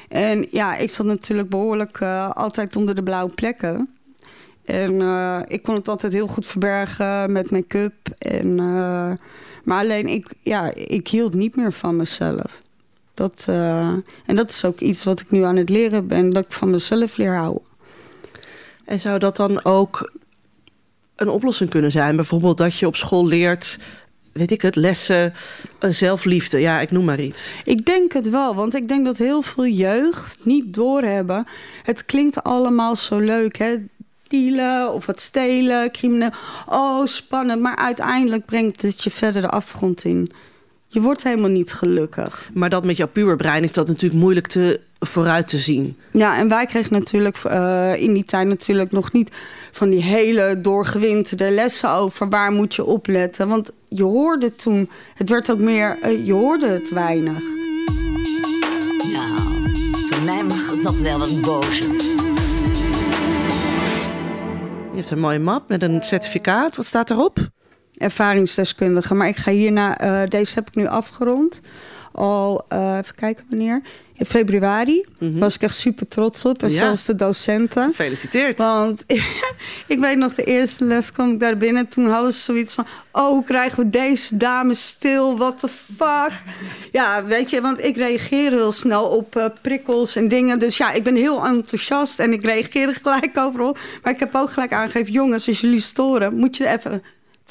En 0.10 0.48
ja, 0.52 0.76
ik 0.76 0.90
zat 0.90 1.06
natuurlijk 1.06 1.50
behoorlijk 1.50 2.00
eh, 2.00 2.30
altijd 2.32 2.76
onder 2.76 2.96
de 2.96 3.04
blauwe 3.04 3.32
plekken. 3.32 3.90
En 4.66 5.02
eh, 5.02 5.40
ik 5.48 5.64
kon 5.64 5.76
het 5.76 5.88
altijd 5.88 6.14
heel 6.14 6.28
goed 6.28 6.46
verbergen 6.46 7.32
met 7.32 7.52
make-up. 7.52 7.94
En, 8.18 8.60
eh, 8.60 9.12
maar 9.64 9.80
alleen, 9.80 10.08
ik, 10.08 10.28
ja, 10.42 10.74
ik 10.74 11.08
hield 11.08 11.34
niet 11.34 11.56
meer 11.56 11.72
van 11.72 11.96
mezelf. 11.96 12.62
Dat, 13.14 13.46
en 14.26 14.36
dat 14.36 14.50
is 14.50 14.66
ook 14.66 14.80
iets 14.80 15.04
wat 15.04 15.20
ik 15.20 15.32
nu 15.32 15.42
aan 15.42 15.56
het 15.56 15.70
leren 15.70 16.08
ben. 16.08 16.30
Dat 16.30 16.46
ik 16.46 16.52
van 16.52 16.70
mezelf 16.70 17.18
leer 17.18 17.36
houden. 17.36 17.62
En 18.86 19.00
zou 19.00 19.20
dat 19.20 19.36
dan 19.36 19.64
ook 19.64 20.12
een 21.16 21.30
oplossing 21.30 21.70
kunnen 21.70 21.92
zijn? 21.92 22.16
Bijvoorbeeld 22.16 22.58
dat 22.58 22.78
je 22.78 22.88
op 22.88 22.96
school 22.96 23.28
leert, 23.28 23.80
weet 24.34 24.52
ik 24.52 24.62
het, 24.62 24.76
lessen, 24.76 25.34
eh, 25.80 25.90
zelfliefde. 25.90 26.60
Ja, 26.60 26.80
ik 26.80 26.92
noem 26.92 27.06
maar 27.06 27.20
iets. 27.20 27.56
Ik 27.64 27.86
denk 27.86 28.14
het 28.14 28.30
wel, 28.30 28.56
want 28.56 28.76
ik 28.76 28.88
denk 28.88 29.06
dat 29.06 29.18
heel 29.18 29.42
veel 29.42 29.68
jeugd 29.68 30.38
niet 30.44 30.74
doorhebben. 30.74 31.48
Het 31.84 32.06
klinkt 32.06 32.44
allemaal 32.44 32.96
zo 32.96 33.18
leuk, 33.18 33.58
hè? 33.58 33.76
Dealen 34.28 34.94
of 34.94 35.06
het 35.06 35.22
stelen, 35.22 35.92
crimineel. 35.92 36.32
Oh, 36.66 37.06
spannend. 37.06 37.62
Maar 37.62 37.76
uiteindelijk 37.76 38.46
brengt 38.46 38.82
het 38.82 39.04
je 39.04 39.10
verder 39.10 39.42
de 39.42 39.50
afgrond 39.50 40.04
in. 40.04 40.32
Je 40.94 41.02
wordt 41.02 41.24
helemaal 41.24 41.50
niet 41.50 41.74
gelukkig. 41.74 42.50
Maar 42.54 42.70
dat 42.70 42.84
met 42.84 42.98
jouw 42.98 43.08
puberbrein 43.08 43.64
is 43.64 43.72
dat 43.72 43.88
natuurlijk 43.88 44.22
moeilijk 44.22 44.48
te 44.48 44.80
vooruit 45.00 45.48
te 45.48 45.58
zien. 45.58 45.98
Ja, 46.12 46.38
en 46.38 46.50
wij 46.50 46.66
kregen 46.66 46.94
natuurlijk 46.94 47.38
eh, 47.38 48.02
in 48.02 48.14
die 48.14 48.24
tijd 48.24 48.48
natuurlijk 48.48 48.92
nog 48.92 49.12
niet 49.12 49.32
van 49.72 49.90
die 49.90 50.04
hele 50.04 50.60
doorgewinterde 50.62 51.50
lessen 51.50 51.90
over 51.90 52.30
waar 52.30 52.52
moet 52.52 52.76
je 52.76 52.86
opletten. 52.86 53.48
Want 53.48 53.72
je 53.88 54.04
hoorde 54.04 54.56
toen, 54.56 54.90
het 55.14 55.30
werd 55.30 55.52
ook 55.52 55.60
meer, 55.60 55.98
eh, 56.02 56.26
je 56.26 56.34
hoorde 56.34 56.68
het 56.68 56.90
weinig. 56.90 57.44
Nou, 59.12 59.42
voor 60.10 60.24
mij 60.26 60.44
mag 60.44 60.70
het 60.70 60.84
nog 60.84 61.00
wel 61.00 61.20
wat 61.20 61.42
bozer. 61.42 61.92
Je 64.92 65.00
hebt 65.00 65.10
een 65.10 65.20
mooie 65.20 65.40
map 65.40 65.70
met 65.70 65.82
een 65.82 66.04
certificaat. 66.04 66.76
Wat 66.76 66.86
staat 66.86 67.10
erop? 67.10 67.52
Ervaringsdeskundige. 68.04 69.14
Maar 69.14 69.28
ik 69.28 69.38
ga 69.38 69.52
hierna, 69.52 69.98
eh 69.98 70.22
deze 70.30 70.54
heb 70.56 70.68
ik 70.68 70.76
nu 70.76 70.88
afgerond. 70.88 71.62
Al, 72.12 72.66
eh, 72.70 72.98
even 72.98 73.16
kijken 73.16 73.46
wanneer. 73.50 73.82
In 74.16 74.26
februari 74.26 75.06
was 75.20 75.56
ik 75.56 75.62
echt 75.62 75.76
super 75.76 76.08
trots 76.08 76.46
op. 76.46 76.64
En 76.64 76.70
Ja. 76.70 76.76
zelfs 76.76 77.06
de 77.06 77.16
docenten. 77.16 77.88
Gefeliciteerd. 77.88 78.58
Want 78.58 79.04
ik 79.94 80.00
weet 80.00 80.18
nog, 80.18 80.34
de 80.36 80.44
eerste 80.44 80.86
les 80.86 81.12
kwam 81.12 81.32
ik 81.32 81.40
daar 81.40 81.58
binnen. 81.58 81.88
Toen 81.88 82.06
hadden 82.10 82.34
ze 82.34 82.40
zoiets 82.40 82.74
van... 82.74 82.86
Oh, 83.12 83.28
hoe 83.28 83.44
krijgen 83.44 83.84
we 83.84 83.90
deze 83.90 84.38
dame 84.38 84.74
stil? 84.74 85.38
What 85.38 85.60
the 85.60 85.68
fuck? 85.68 86.32
Ja, 86.92 87.26
weet 87.26 87.50
je, 87.50 87.62
want 87.62 87.84
ik 87.84 87.96
reageer 87.96 88.52
heel 88.52 88.72
snel 88.72 89.04
op 89.06 89.36
eh, 89.36 89.46
prikkels 89.62 90.16
en 90.16 90.28
dingen. 90.28 90.60
Dus 90.60 90.78
ja, 90.78 90.92
ik 90.92 91.04
ben 91.04 91.16
heel 91.16 91.46
enthousiast 91.46 92.20
en 92.20 92.34
ik 92.34 92.44
reageer 92.44 92.88
er 92.88 92.96
gelijk 93.02 93.38
overal. 93.48 93.76
Maar 94.04 94.14
ik 94.14 94.20
heb 94.20 94.36
ook 94.36 94.52
gelijk 94.52 94.74
aangegeven... 94.74 95.12
Jongens, 95.14 95.48
als 95.48 95.62
jullie 95.62 95.80
storen, 95.80 96.34
moet 96.36 96.58
je 96.58 96.68
even 96.68 97.02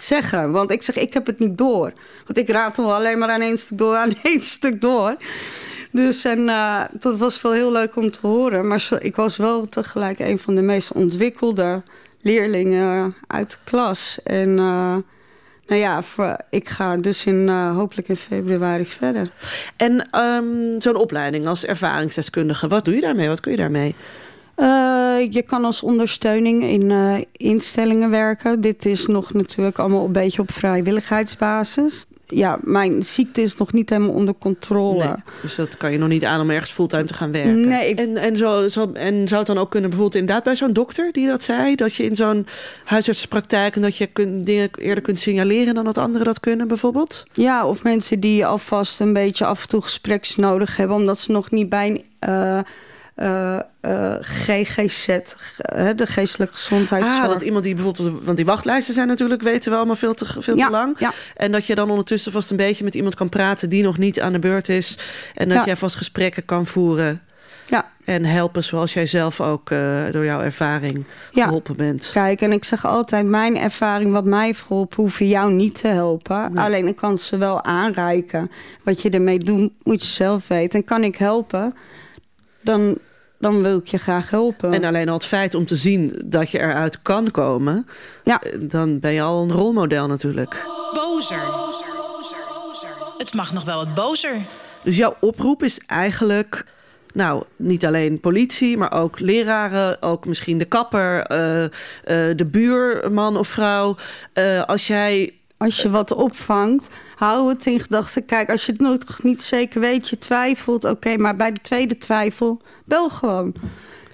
zeggen. 0.03 0.51
Want 0.51 0.71
ik 0.71 0.83
zeg, 0.83 0.97
ik 0.97 1.13
heb 1.13 1.27
het 1.27 1.39
niet 1.39 1.59
door. 1.59 1.93
Want 2.25 2.39
ik 2.39 2.49
ratel 2.49 2.95
alleen 2.95 3.19
maar 3.19 3.29
aan 3.29 3.41
één 3.41 3.59
stuk 3.59 3.79
door, 3.79 3.97
aan 3.97 4.13
stuk 4.41 4.81
door. 4.81 5.17
Dus 5.93 6.25
en 6.25 6.49
eh, 6.49 6.83
dat 6.93 7.17
was 7.17 7.43
wel 7.43 7.53
heel 7.53 7.73
leuk 7.73 7.97
om 7.97 8.11
te 8.11 8.27
horen. 8.27 8.67
Maar 8.67 8.89
ik 8.99 9.17
was 9.17 9.37
wel 9.37 9.69
tegelijk 9.69 10.19
een 10.19 10.39
van 10.39 10.55
de 10.55 10.63
meest 10.63 10.93
ontwikkelde 10.93 11.83
leerlingen 12.21 13.15
uit 13.27 13.51
de 13.51 13.57
klas. 13.65 14.19
En 14.25 14.59
eh, 14.59 14.97
nou 15.67 15.81
ja, 15.81 16.03
ik 16.51 16.69
ga 16.69 16.97
dus 16.97 17.25
in, 17.25 17.49
eh, 17.49 17.77
hopelijk 17.77 18.09
in 18.09 18.17
februari 18.17 18.87
verder. 18.87 19.31
En 19.77 20.11
ehm, 20.11 20.81
zo'n 20.81 20.97
opleiding 20.97 21.47
als 21.47 21.65
ervaringsdeskundige, 21.65 22.69
wat 22.69 22.85
doe 22.85 22.95
je 22.95 23.01
daarmee? 23.01 23.29
Wat 23.29 23.41
kun 23.41 23.51
je 23.51 23.57
daarmee? 23.57 23.95
Eh, 24.55 24.67
je 25.31 25.43
kan 25.47 25.65
als 25.65 25.83
ondersteuning 25.83 26.63
in 26.63 26.91
eh, 26.91 27.15
instellingen 27.33 28.11
werken. 28.11 28.61
Dit 28.61 28.87
is 28.87 29.07
nog 29.07 29.33
natuurlijk 29.33 29.79
allemaal 29.79 30.05
een 30.05 30.13
beetje 30.13 30.43
op 30.43 30.53
vrijwilligheidsbasis. 30.53 32.05
Ja, 32.27 32.59
mijn 32.63 33.03
ziekte 33.03 33.43
is 33.43 33.57
nog 33.57 33.73
niet 33.73 33.91
helemaal 33.91 34.15
onder 34.15 34.35
controle. 34.39 35.05
Nee, 35.05 35.15
dus 35.43 35.55
dat 35.55 35.77
kan 35.77 35.93
je 35.93 35.99
nog 35.99 36.09
niet 36.09 36.25
aan 36.25 36.41
om 36.41 36.51
ergens 36.51 36.71
fulltime 36.71 37.05
te 37.05 37.15
gaan 37.15 37.33
werken. 37.33 37.69
Nee, 37.69 37.89
ik- 37.89 37.99
En, 37.99 38.17
en, 38.17 38.37
zo, 38.37 38.69
zo, 38.69 38.91
en 38.93 39.29
zou 39.29 39.39
het 39.39 39.47
dan 39.47 39.59
ook 39.59 39.71
kunnen, 39.71 39.91
bijvoorbeeld 39.91 40.21
inderdaad 40.21 40.45
bij 40.45 40.57
zo'n 40.57 40.73
dokter 40.73 41.13
die 41.13 41.27
dat 41.27 41.43
zei, 41.43 41.75
dat 41.75 41.95
je 41.95 42.03
in 42.05 42.17
zo'n 42.17 42.47
huisartsenpraktijk 42.85 43.77
en 43.77 43.83
dat 43.83 43.97
je 43.97 44.09
dingen 44.45 44.71
eerder 44.77 45.03
kunt 45.05 45.19
signaleren 45.19 45.75
dan 45.75 45.85
dat 45.85 45.99
anderen 45.99 46.27
dat 46.27 46.41
kunnen, 46.41 46.69
bijvoorbeeld? 46.69 47.25
Ja, 47.33 47.67
of 47.67 47.83
mensen 47.83 48.21
die 48.21 48.47
alvast 48.47 49.01
een 49.01 49.13
beetje 49.13 49.45
af 49.45 49.63
en 49.63 49.69
toe 49.69 49.83
gespreks 49.83 50.37
nodig 50.37 50.77
hebben, 50.77 50.97
omdat 50.97 51.19
ze 51.19 51.33
nog 51.33 51.51
niet 51.51 51.69
bij 51.69 51.89
een 51.89 52.05
eh, 52.19 52.59
eh, 53.15 53.59
eh, 53.81 54.15
GGZ, 54.21 55.07
de 55.97 56.07
geestelijke 56.07 56.55
gezondheidszorg. 56.55 57.23
Ah, 57.23 57.29
dat 57.29 57.43
iemand 57.43 57.65
die 57.65 57.75
bijvoorbeeld, 57.75 58.25
want 58.25 58.37
die 58.37 58.47
wachtlijsten 58.47 58.95
zijn 58.95 59.07
natuurlijk, 59.09 59.43
weten 59.43 59.71
we 59.71 59.77
allemaal 59.77 59.97
veel 59.97 60.15
te, 60.15 60.27
veel 60.43 60.57
Ja, 60.57 60.67
te 60.67 60.73
lang. 60.73 60.97
ja. 60.99 61.13
En 61.37 61.53
dat 61.53 61.67
je 61.67 61.75
dan 61.75 61.91
ondertussen 61.91 62.33
vast 62.33 62.51
een 62.51 62.57
beetje 62.57 62.85
met 62.85 62.95
iemand 62.95 63.15
kan 63.15 63.29
praten 63.29 63.69
die 63.69 63.83
nog 63.83 63.99
niet 63.99 64.21
aan 64.21 64.33
de 64.33 64.39
beurt 64.39 64.69
is. 64.69 64.99
En 65.35 65.49
dat 65.49 65.59
Ja. 65.59 65.65
jij 65.65 65.77
vast 65.77 65.97
gesprekken 65.97 66.45
kan 66.45 66.67
voeren 66.67 67.23
Ja, 67.67 67.91
en 68.05 68.25
helpen 68.25 68.65
zoals 68.65 68.93
jij 68.93 69.07
zelf 69.07 69.41
ook 69.41 69.71
eh, 69.71 69.79
door 70.11 70.25
jouw 70.25 70.41
ervaring 70.41 71.07
Ja. 71.31 71.45
geholpen 71.45 71.77
bent. 71.77 72.11
kijk, 72.13 72.41
en 72.41 72.53
ik 72.53 72.65
zeg 72.65 72.87
altijd, 72.87 73.27
mijn 73.27 73.57
ervaring, 73.59 74.13
wat 74.13 74.25
mij 74.25 74.45
heeft 74.47 74.61
geholpen, 74.61 75.03
hoef 75.03 75.19
je 75.19 75.29
jou 75.29 75.53
niet 75.53 75.79
te 75.81 75.89
helpen. 75.89 76.57
Alleen 76.59 76.87
ik 76.87 76.97
kan 76.97 77.19
ze 77.19 77.39
wel 77.39 77.65
aanreiken. 77.65 78.51
Wat 78.85 79.03
je 79.03 79.11
ermee 79.11 79.39
doet, 79.39 79.73
moet 79.83 80.03
je 80.03 80.09
zelf 80.09 80.49
weten. 80.49 80.79
En 80.81 80.85
kan 80.87 81.05
ik 81.05 81.17
helpen, 81.17 81.75
dan, 82.63 82.99
dan 83.39 83.63
wil 83.63 83.79
ik 83.79 83.87
je 83.87 83.99
graag 83.99 84.31
helpen. 84.31 84.73
En 84.73 84.85
alleen 84.85 85.09
al 85.09 85.15
het 85.15 85.25
feit 85.25 85.55
om 85.55 85.67
te 85.67 85.77
zien 85.77 86.23
dat 86.27 86.51
je 86.51 86.59
eruit 86.59 87.03
kan 87.03 87.31
komen, 87.31 87.87
ja. 88.25 88.43
eh, 88.43 88.59
dan 88.61 88.99
ben 88.99 89.13
je 89.13 89.23
al 89.23 89.43
een 89.43 89.53
rolmodel 89.53 90.07
natuurlijk. 90.07 90.67
Bozer. 90.95 91.71
Het 93.19 93.35
mag 93.35 93.53
nog 93.53 93.65
wel 93.65 93.77
wat 93.77 93.95
bozer. 93.95 94.37
Dus 94.85 94.97
jouw 94.97 95.17
oproep 95.21 95.63
is 95.63 95.81
eigenlijk, 95.87 96.67
nou, 97.13 97.45
niet 97.57 97.87
alleen 97.87 98.21
politie, 98.21 98.77
maar 98.77 98.93
ook 98.93 99.21
leraren, 99.21 100.03
ook 100.03 100.27
misschien 100.27 100.59
de 100.59 100.65
kapper, 100.65 101.23
eh, 101.23 101.65
eh, 101.65 101.71
de 102.37 102.47
buurman 102.51 103.37
of 103.37 103.49
vrouw. 103.49 103.97
Eh, 104.33 104.63
als 104.63 104.87
jij 104.87 105.33
Als 105.63 105.83
je 105.83 105.91
wat 105.91 106.13
opvangt, 106.13 106.89
hou 107.15 107.49
het 107.49 107.67
in 107.67 107.81
gedachten. 107.81 108.25
Kijk, 108.25 108.51
als 108.51 108.67
je 108.67 108.73
het 108.73 108.81
nog 108.81 109.23
niet 109.23 109.43
zeker 109.43 109.81
weet, 109.81 110.09
je 110.09 110.19
twijfelt, 110.19 110.85
oké, 110.85 111.17
maar 111.17 111.37
bij 111.37 111.53
de 111.53 111.61
tweede 111.61 111.99
twijfel, 111.99 112.61
bel 112.85 113.11
gewoon. 113.11 113.55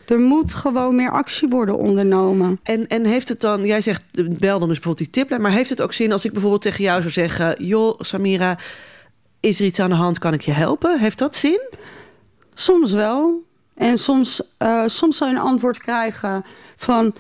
Er 0.07 0.19
moet 0.19 0.55
gewoon 0.55 0.95
meer 0.95 1.11
actie 1.11 1.49
worden 1.49 1.79
ondernomen. 1.79 2.61
En, 2.63 2.87
en 2.87 3.05
heeft 3.05 3.29
het 3.29 3.41
dan, 3.41 3.65
jij 3.65 3.81
zegt 3.81 4.03
bel 4.39 4.59
dan 4.59 4.69
dus 4.69 4.79
bijvoorbeeld 4.79 4.99
die 4.99 5.11
tiplijn, 5.11 5.43
maar 5.43 5.51
heeft 5.51 5.71
het 5.71 5.83
ook 5.83 5.93
zin 5.93 6.13
als 6.13 6.25
ik 6.25 6.33
bijvoorbeeld 6.33 6.63
tegen 6.63 6.85
jou 6.85 7.01
zou 7.01 7.13
zeggen: 7.13 7.65
Joh, 7.65 8.01
Samira, 8.01 8.59
is 9.41 9.59
er 9.59 9.67
iets 9.67 9.81
aan 9.81 9.91
de 9.91 9.97
hand? 9.97 10.19
Kan 10.19 10.33
ik 10.33 10.43
je 10.43 10.53
helpen? 10.53 10.99
Heeft 10.99 11.19
dat 11.19 11.37
zin? 11.37 11.61
Soms 12.55 12.93
wel. 12.93 13.43
En 13.75 13.99
soms, 13.99 14.43
eh, 14.59 14.83
soms 14.87 15.17
zou 15.17 15.31
je 15.31 15.37
een 15.37 15.43
antwoord 15.43 15.79
krijgen 15.79 16.45
van... 16.77 17.15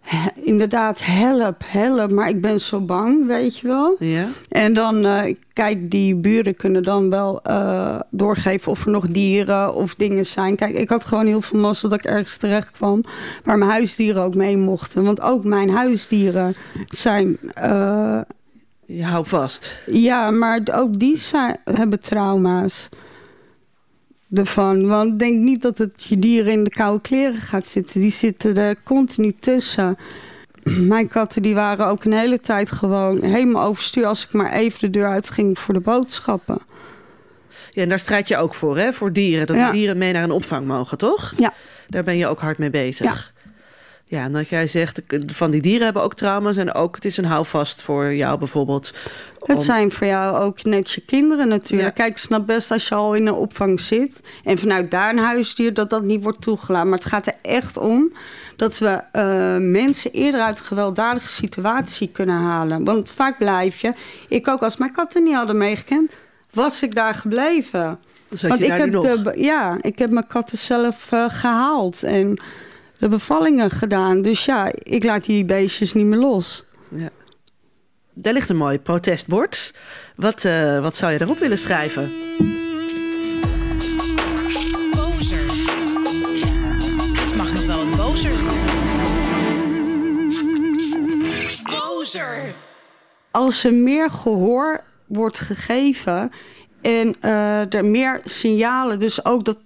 "Hè, 0.00 0.28
Inderdaad, 0.50 1.00
help, 1.04 1.62
help, 1.64 2.12
maar 2.12 2.28
ik 2.28 2.40
ben 2.40 2.60
zo 2.60 2.80
bang, 2.80 3.26
weet 3.26 3.58
je 3.58 3.66
wel. 3.66 3.96
Ja. 3.98 4.26
En 4.48 4.74
dan, 4.74 5.04
eh, 5.04 5.34
kijk, 5.52 5.90
die 5.90 6.14
buren 6.14 6.56
kunnen 6.56 6.82
dan 6.82 7.10
wel 7.10 7.42
eh, 7.42 8.00
doorgeven 8.10 8.72
of 8.72 8.84
er 8.84 8.90
nog 8.90 9.06
dieren 9.06 9.74
of 9.74 9.94
dingen 9.94 10.26
zijn. 10.26 10.56
Kijk, 10.56 10.74
ik 10.74 10.88
had 10.88 11.04
gewoon 11.04 11.26
heel 11.26 11.40
veel 11.40 11.60
mazzel 11.60 11.88
dat 11.88 11.98
ik 11.98 12.04
ergens 12.04 12.36
terecht 12.36 12.70
kwam 12.70 13.04
waar 13.44 13.58
mijn 13.58 13.70
huisdieren 13.70 14.22
ook 14.22 14.34
mee 14.34 14.56
mochten. 14.56 15.04
Want 15.04 15.20
ook 15.20 15.44
mijn 15.44 15.70
huisdieren 15.70 16.54
zijn, 16.88 17.38
eh, 17.54 18.20
Je 18.86 19.04
hou 19.04 19.26
vast. 19.26 19.82
ja, 19.86 20.30
maar 20.30 20.60
ook 20.72 20.98
die 20.98 21.16
zijn, 21.16 21.56
hebben 21.64 22.00
trauma's 22.00 22.88
ervan. 24.34 24.86
Want 24.86 25.18
denk 25.18 25.38
niet 25.38 25.62
dat 25.62 25.78
het 25.78 26.04
je 26.08 26.16
dieren 26.16 26.52
in 26.52 26.64
de 26.64 26.70
koude 26.70 27.00
kleren 27.00 27.40
gaat 27.40 27.66
zitten. 27.66 28.00
Die 28.00 28.10
zitten 28.10 28.56
er 28.56 28.76
continu 28.84 29.32
tussen. 29.40 29.96
mijn 30.94 31.08
katten 31.08 31.42
die 31.42 31.54
waren 31.54 31.86
ook 31.86 32.04
een 32.04 32.12
hele 32.12 32.40
tijd 32.40 32.72
gewoon 32.72 33.22
helemaal 33.22 33.62
overstuur... 33.62 34.06
als 34.06 34.24
ik 34.24 34.32
maar 34.32 34.52
even 34.52 34.80
de 34.80 34.90
deur 34.90 35.08
uitging 35.08 35.58
voor 35.58 35.74
de 35.74 35.80
boodschappen. 35.80 36.58
Ja, 37.70 37.82
en 37.82 37.88
daar 37.88 37.98
strijd 37.98 38.28
je 38.28 38.36
ook 38.36 38.54
voor, 38.54 38.78
hè? 38.78 38.92
Voor 38.92 39.12
dieren. 39.12 39.46
Dat 39.46 39.56
Ja. 39.56 39.70
de 39.70 39.76
dieren 39.76 39.98
mee 39.98 40.12
naar 40.12 40.22
een 40.22 40.30
opvang 40.30 40.66
mogen, 40.66 40.98
toch? 40.98 41.32
Ja. 41.36 41.52
Daar 41.88 42.04
ben 42.04 42.16
je 42.16 42.26
ook 42.26 42.40
hard 42.40 42.58
mee 42.58 42.70
bezig. 42.70 43.06
Ja, 43.06 43.39
en 44.18 44.32
dat 44.32 44.48
jij 44.48 44.66
zegt, 44.66 45.00
van 45.26 45.50
die 45.50 45.60
dieren 45.60 45.84
hebben 45.84 46.02
ook 46.02 46.14
trauma's... 46.14 46.56
en 46.56 46.74
ook 46.74 46.94
het 46.94 47.04
is 47.04 47.16
een 47.16 47.24
houvast 47.24 47.82
voor 47.82 48.14
jou 48.14 48.38
bijvoorbeeld. 48.38 48.94
Het 49.38 49.62
zijn 49.62 49.90
voor 49.90 50.06
jou 50.06 50.36
ook 50.36 50.64
net 50.64 50.90
je 50.90 51.00
kinderen 51.00 51.48
natuurlijk. 51.48 51.96
Ja. 51.96 52.02
Kijk, 52.02 52.10
ik 52.10 52.18
snap 52.18 52.46
best 52.46 52.70
als 52.70 52.88
je 52.88 52.94
al 52.94 53.14
in 53.14 53.26
een 53.26 53.34
opvang 53.34 53.80
zit... 53.80 54.20
en 54.44 54.58
vanuit 54.58 54.90
daar 54.90 55.10
een 55.10 55.18
huisdier, 55.18 55.74
dat 55.74 55.90
dat 55.90 56.02
niet 56.02 56.22
wordt 56.22 56.40
toegelaten. 56.42 56.88
Maar 56.88 56.98
het 56.98 57.08
gaat 57.08 57.26
er 57.26 57.34
echt 57.42 57.76
om 57.76 58.12
dat 58.56 58.78
we 58.78 59.00
eh, 59.12 59.56
mensen 59.58 60.12
eerder 60.12 60.40
uit 60.40 60.58
een 60.58 60.64
gewelddadige 60.64 61.28
situatie 61.28 62.08
kunnen 62.08 62.40
halen. 62.40 62.84
Want 62.84 63.12
vaak 63.12 63.38
blijf 63.38 63.80
je... 63.80 63.92
Ik 64.28 64.48
ook, 64.48 64.62
als 64.62 64.76
mijn 64.76 64.92
katten 64.92 65.24
niet 65.24 65.34
hadden 65.34 65.56
meegekend, 65.58 66.12
was 66.50 66.82
ik 66.82 66.94
daar 66.94 67.14
gebleven. 67.14 67.98
Want 68.40 68.62
ik 68.62 68.72
heb, 68.72 68.92
de, 68.92 69.32
ja, 69.36 69.76
ik 69.80 69.98
heb 69.98 70.10
mijn 70.10 70.26
katten 70.26 70.58
zelf 70.58 71.12
eh, 71.12 71.24
gehaald 71.28 72.02
en 72.02 72.40
de 73.00 73.08
bevallingen 73.08 73.70
gedaan. 73.70 74.22
Dus 74.22 74.44
ja, 74.44 74.70
ik 74.72 75.04
laat 75.04 75.24
die 75.24 75.44
beestjes 75.44 75.92
niet 75.92 76.06
meer 76.06 76.18
los. 76.18 76.64
Ja. 76.88 77.08
Daar 78.14 78.32
ligt 78.32 78.48
een 78.48 78.56
mooi 78.56 78.78
protestbord. 78.78 79.74
Wat, 80.16 80.44
eh, 80.44 80.80
wat 80.80 80.96
zou 80.96 81.12
je 81.12 81.18
daarop 81.18 81.38
willen 81.38 81.58
schrijven? 81.58 82.12
Bozer. 84.94 85.46
Het 87.20 87.36
mag 87.36 87.52
nog 87.52 87.66
wel 87.66 87.80
een 87.80 87.96
bozer. 87.96 88.32
Bozer. 91.64 92.54
als 93.30 93.64
er 93.64 93.74
meer 93.74 94.10
gehoor 94.10 94.84
wordt 95.06 95.40
gegeven 95.40 96.30
en 96.82 97.14
eh, 97.20 97.74
er 97.74 97.84
meer 97.84 98.20
signalen, 98.24 98.98
dus 98.98 99.24
ook 99.24 99.44
dat 99.44 99.58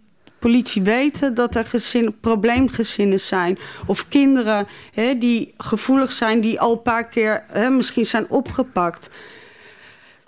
politie 0.45 0.83
weten 0.83 1.35
dat 1.35 1.55
er 1.55 1.67
gezin, 1.67 2.15
probleemgezinnen 2.21 3.21
zijn 3.21 3.59
of 3.87 4.09
kinderen 4.09 4.67
hè, 4.93 5.19
die 5.19 5.55
gevoelig 5.57 6.13
zijn, 6.13 6.41
die 6.41 6.61
al 6.61 6.73
een 6.73 6.83
paar 6.83 7.09
keer 7.09 7.45
hè, 7.47 7.71
misschien 7.71 8.07
zijn 8.07 8.31
opgepakt. 8.31 9.11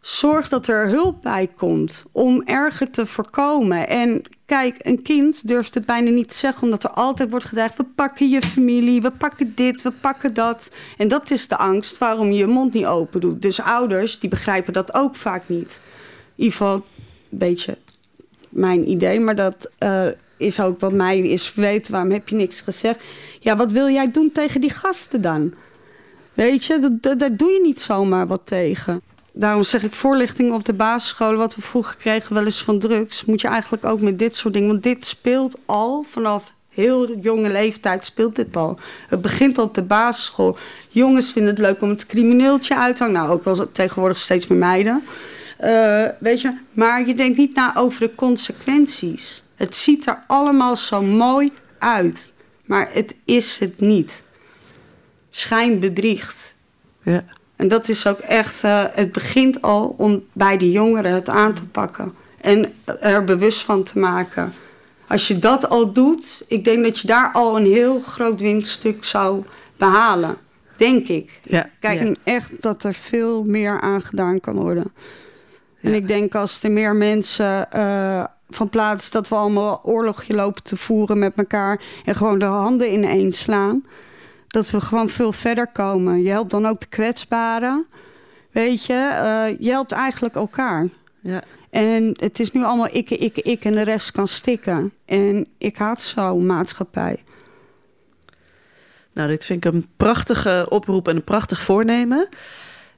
Zorg 0.00 0.48
dat 0.48 0.66
er 0.66 0.88
hulp 0.88 1.22
bij 1.22 1.50
komt 1.56 2.06
om 2.12 2.42
erger 2.44 2.90
te 2.90 3.06
voorkomen. 3.06 3.88
En 3.88 4.22
kijk, 4.46 4.74
een 4.78 5.02
kind 5.02 5.48
durft 5.48 5.74
het 5.74 5.86
bijna 5.86 6.10
niet 6.10 6.28
te 6.28 6.36
zeggen, 6.36 6.62
omdat 6.62 6.84
er 6.84 6.90
altijd 6.90 7.30
wordt 7.30 7.44
gedreigd: 7.44 7.76
we 7.76 7.84
pakken 7.84 8.28
je 8.28 8.42
familie, 8.42 9.02
we 9.02 9.10
pakken 9.10 9.52
dit, 9.54 9.82
we 9.82 9.90
pakken 9.90 10.34
dat. 10.34 10.70
En 10.96 11.08
dat 11.08 11.30
is 11.30 11.48
de 11.48 11.56
angst 11.56 11.98
waarom 11.98 12.30
je 12.30 12.36
je 12.38 12.46
mond 12.46 12.72
niet 12.72 12.86
open 12.86 13.20
doet. 13.20 13.42
Dus 13.42 13.60
ouders 13.60 14.18
die 14.18 14.30
begrijpen 14.30 14.72
dat 14.72 14.94
ook 14.94 15.16
vaak 15.16 15.48
niet. 15.48 15.80
Geval 16.36 16.74
een 16.74 17.38
beetje 17.38 17.78
mijn 18.56 18.90
idee, 18.90 19.20
maar 19.20 19.36
dat 19.36 19.70
eh, 19.78 20.06
is 20.36 20.60
ook 20.60 20.80
wat 20.80 20.92
mij 20.92 21.18
is 21.18 21.48
verweten. 21.48 21.92
Waarom 21.92 22.10
heb 22.10 22.28
je 22.28 22.36
niks 22.36 22.60
gezegd? 22.60 23.02
Ja, 23.40 23.56
wat 23.56 23.72
wil 23.72 23.88
jij 23.88 24.10
doen 24.10 24.32
tegen 24.32 24.60
die 24.60 24.70
gasten 24.70 25.22
dan? 25.22 25.54
Weet 26.34 26.64
je, 26.64 26.78
dat, 26.78 27.02
dat, 27.02 27.18
daar 27.18 27.36
doe 27.36 27.50
je 27.50 27.60
niet 27.62 27.80
zomaar 27.80 28.26
wat 28.26 28.40
tegen. 28.44 29.02
Daarom 29.32 29.62
zeg 29.62 29.82
ik 29.82 29.92
voorlichting 29.92 30.52
op 30.52 30.64
de 30.64 30.72
basisscholen, 30.72 31.38
wat 31.38 31.54
we 31.54 31.62
vroeger 31.62 31.96
kregen 31.96 32.34
wel 32.34 32.44
eens 32.44 32.62
van 32.62 32.78
drugs, 32.78 33.24
moet 33.24 33.40
je 33.40 33.48
eigenlijk 33.48 33.84
ook 33.84 34.00
met 34.00 34.18
dit 34.18 34.36
soort 34.36 34.54
dingen. 34.54 34.68
Want 34.68 34.82
dit 34.82 35.04
speelt 35.04 35.58
al 35.66 36.04
vanaf 36.10 36.52
heel 36.68 37.18
jonge 37.18 37.50
leeftijd 37.50 38.04
speelt 38.04 38.36
dit 38.36 38.56
al. 38.56 38.78
Het 39.08 39.20
begint 39.20 39.58
al 39.58 39.64
op 39.64 39.74
de 39.74 39.82
basisschool. 39.82 40.56
Jongens 40.88 41.32
vinden 41.32 41.50
het 41.50 41.60
leuk 41.62 41.82
om 41.82 41.88
het 41.88 42.06
crimineeltje 42.06 42.76
uit 42.76 42.96
te 42.96 43.02
hangen. 43.02 43.18
Nou, 43.20 43.32
ook 43.32 43.44
wel 43.44 43.72
tegenwoordig 43.72 44.18
steeds 44.18 44.46
meer 44.46 44.58
meiden. 44.58 45.02
Eh, 45.56 46.04
weet 46.18 46.40
je, 46.40 46.58
maar 46.72 47.06
je 47.06 47.14
denkt 47.14 47.38
niet 47.38 47.54
na 47.54 47.76
over 47.76 48.00
de 48.00 48.14
consequenties. 48.14 49.44
Het 49.54 49.74
ziet 49.74 50.06
er 50.06 50.18
allemaal 50.26 50.76
zo 50.76 51.02
mooi 51.02 51.52
uit, 51.78 52.32
maar 52.64 52.88
het 52.92 53.14
is 53.24 53.58
het 53.58 53.80
niet. 53.80 54.24
Schijn 55.30 55.80
bedriegt. 55.80 56.54
Ja. 57.02 57.24
En 57.56 57.68
dat 57.68 57.88
is 57.88 58.06
ook 58.06 58.18
echt, 58.18 58.64
eh, 58.64 58.84
het 58.92 59.12
begint 59.12 59.62
al 59.62 59.94
om 59.96 60.24
bij 60.32 60.56
de 60.56 60.70
jongeren 60.70 61.12
het 61.12 61.28
aan 61.28 61.54
te 61.54 61.66
pakken. 61.66 62.14
En 62.40 62.74
er 63.00 63.24
bewust 63.24 63.62
van 63.62 63.82
te 63.82 63.98
maken. 63.98 64.52
Als 65.08 65.28
je 65.28 65.38
dat 65.38 65.68
al 65.68 65.92
doet, 65.92 66.44
ik 66.48 66.64
denk 66.64 66.82
dat 66.82 66.98
je 66.98 67.06
daar 67.06 67.30
al 67.32 67.56
een 67.56 67.66
heel 67.66 68.00
groot 68.00 68.40
winststuk 68.40 69.04
zou 69.04 69.44
behalen. 69.76 70.36
Denk 70.76 71.08
ik. 71.08 71.40
Ja, 71.42 71.70
Kijk, 71.80 72.02
ja. 72.02 72.14
echt 72.22 72.62
dat 72.62 72.84
er 72.84 72.94
veel 72.94 73.44
meer 73.44 73.80
aan 73.80 74.00
gedaan 74.00 74.40
kan 74.40 74.54
worden. 74.54 74.92
En 75.80 75.94
ik 75.94 76.08
denk 76.08 76.34
als 76.34 76.62
er 76.62 76.70
meer 76.70 76.94
mensen 76.94 77.70
eh, 77.72 78.24
van 78.48 78.68
plaats 78.68 79.10
dat 79.10 79.28
we 79.28 79.34
allemaal 79.34 79.80
oorlogje 79.84 80.34
lopen 80.34 80.62
te 80.62 80.76
voeren 80.76 81.18
met 81.18 81.36
elkaar 81.36 81.80
en 82.04 82.14
gewoon 82.14 82.38
de 82.38 82.44
handen 82.44 82.92
ineen 82.92 83.32
slaan, 83.32 83.84
dat 84.46 84.70
we 84.70 84.80
gewoon 84.80 85.08
veel 85.08 85.32
verder 85.32 85.66
komen. 85.66 86.22
Je 86.22 86.30
helpt 86.30 86.50
dan 86.50 86.66
ook 86.66 86.80
de 86.80 86.86
kwetsbaren. 86.86 87.86
Weet 88.50 88.86
je, 88.86 88.92
eh, 88.92 89.58
je 89.58 89.70
helpt 89.70 89.92
eigenlijk 89.92 90.34
elkaar. 90.34 90.88
Ja. 91.20 91.42
En 91.70 92.16
het 92.20 92.40
is 92.40 92.52
nu 92.52 92.64
allemaal 92.64 92.88
ik, 92.92 93.10
ik, 93.10 93.36
ik 93.36 93.64
en 93.64 93.72
de 93.72 93.82
rest 93.82 94.12
kan 94.12 94.28
stikken. 94.28 94.92
En 95.04 95.46
ik 95.58 95.76
haat 95.76 96.00
zo'n 96.00 96.46
maatschappij. 96.46 97.22
Nou, 99.12 99.28
dit 99.28 99.44
vind 99.44 99.64
ik 99.64 99.72
een 99.72 99.86
prachtige 99.96 100.66
oproep 100.68 101.08
en 101.08 101.16
een 101.16 101.24
prachtig 101.24 101.60
voornemen. 101.60 102.28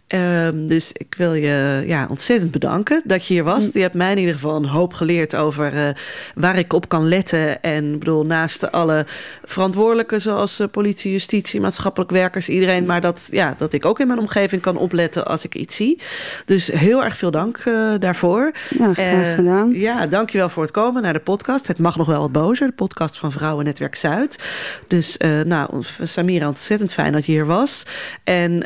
Ehm, 0.08 0.66
dus 0.66 0.92
ik 0.92 1.14
wil 1.16 1.34
je 1.34 1.82
ja, 1.86 2.06
ontzettend 2.10 2.50
bedanken 2.50 3.02
dat 3.04 3.26
je 3.26 3.34
hier 3.34 3.44
was. 3.44 3.68
Je 3.72 3.80
hebt 3.80 3.94
mij 3.94 4.10
in 4.12 4.18
ieder 4.18 4.34
geval 4.34 4.56
een 4.56 4.64
hoop 4.64 4.92
geleerd 4.94 5.36
over 5.36 5.74
eh, 5.74 5.88
waar 6.34 6.58
ik 6.58 6.72
op 6.72 6.88
kan 6.88 7.08
letten. 7.08 7.62
En 7.62 7.92
ik 7.92 7.98
bedoel, 7.98 8.26
naast 8.26 8.72
alle 8.72 9.06
verantwoordelijken 9.44 10.20
zoals 10.20 10.60
eh, 10.60 10.66
politie, 10.70 11.12
justitie, 11.12 11.60
maatschappelijk 11.60 12.10
werkers, 12.10 12.48
iedereen. 12.48 12.86
Maar 12.86 13.00
dat, 13.00 13.28
ja, 13.30 13.54
dat 13.58 13.72
ik 13.72 13.84
ook 13.84 14.00
in 14.00 14.06
mijn 14.06 14.18
omgeving 14.18 14.62
kan 14.62 14.76
opletten 14.76 15.26
als 15.26 15.44
ik 15.44 15.54
iets 15.54 15.76
zie. 15.76 16.00
Dus 16.44 16.66
heel 16.66 17.04
erg 17.04 17.16
veel 17.16 17.30
dank 17.30 17.56
eh, 17.58 17.74
daarvoor. 17.98 18.52
Ja, 18.78 18.94
graag 18.94 19.34
gedaan. 19.34 19.70
Ja, 19.72 20.06
dankjewel 20.06 20.48
voor 20.48 20.62
het 20.62 20.72
komen 20.72 21.02
naar 21.02 21.12
de 21.12 21.18
podcast. 21.18 21.66
Het 21.66 21.78
mag 21.78 21.96
nog 21.96 22.06
wel 22.06 22.20
wat 22.20 22.32
bozer, 22.32 22.66
de 22.66 22.72
podcast 22.72 23.18
van 23.18 23.32
Vrouwennetwerk 23.32 23.94
Zuid. 23.94 24.38
Dus 24.86 25.16
nou, 25.44 25.82
Samira, 26.02 26.48
ontzettend 26.48 26.92
fijn 26.92 27.12
dat 27.12 27.26
je 27.26 27.32
hier 27.32 27.46
was. 27.46 27.86
En 28.24 28.58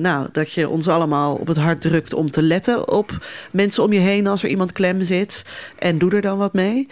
nou, 0.00 0.28
dat 0.32 0.52
je 0.52 0.68
ons 0.68 0.81
allemaal 0.88 1.34
op 1.34 1.46
het 1.46 1.56
hart 1.56 1.80
drukt 1.80 2.14
om 2.14 2.30
te 2.30 2.42
letten 2.42 2.88
op 2.92 3.26
mensen 3.52 3.82
om 3.82 3.92
je 3.92 4.00
heen 4.00 4.26
als 4.26 4.42
er 4.42 4.48
iemand 4.48 4.72
klem 4.72 5.02
zit. 5.02 5.44
En 5.78 5.98
doe 5.98 6.10
er 6.10 6.20
dan 6.20 6.38
wat 6.38 6.52
mee. 6.52 6.88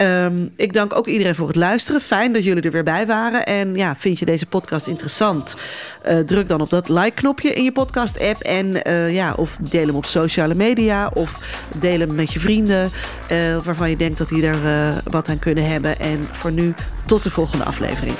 Ehm, 0.00 0.46
ik 0.56 0.72
dank 0.72 0.96
ook 0.96 1.06
iedereen 1.06 1.34
voor 1.34 1.46
het 1.46 1.56
luisteren. 1.56 2.00
Fijn 2.00 2.32
dat 2.32 2.44
jullie 2.44 2.62
er 2.62 2.70
weer 2.70 2.84
bij 2.84 3.06
waren. 3.06 3.46
En 3.46 3.74
ja, 3.74 3.96
vind 3.96 4.18
je 4.18 4.24
deze 4.24 4.46
podcast 4.46 4.86
interessant? 4.86 5.56
Eh, 6.02 6.18
druk 6.18 6.48
dan 6.48 6.60
op 6.60 6.70
dat 6.70 6.88
like-knopje 6.88 7.52
in 7.52 7.64
je 7.64 7.72
podcast-app. 7.72 8.40
En 8.40 8.82
eh, 8.82 9.14
ja, 9.14 9.34
of 9.36 9.58
deel 9.60 9.86
hem 9.86 9.96
op 9.96 10.04
sociale 10.04 10.54
media. 10.54 11.10
Of 11.14 11.38
deel 11.78 11.98
hem 11.98 12.14
met 12.14 12.32
je 12.32 12.40
vrienden. 12.40 12.90
eh, 13.28 13.56
waarvan 13.64 13.90
je 13.90 13.96
denkt 13.96 14.18
dat 14.18 14.28
die 14.28 14.46
er 14.46 14.58
wat 15.04 15.28
aan 15.28 15.38
kunnen 15.38 15.66
hebben. 15.66 15.98
En 15.98 16.24
voor 16.32 16.52
nu, 16.52 16.74
tot 17.04 17.22
de 17.22 17.30
volgende 17.30 17.64
aflevering. 17.64 18.14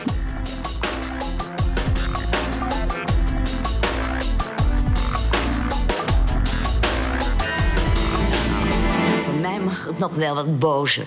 Nog 10.00 10.14
wel 10.14 10.34
wat 10.34 10.58
bozer. 10.58 11.06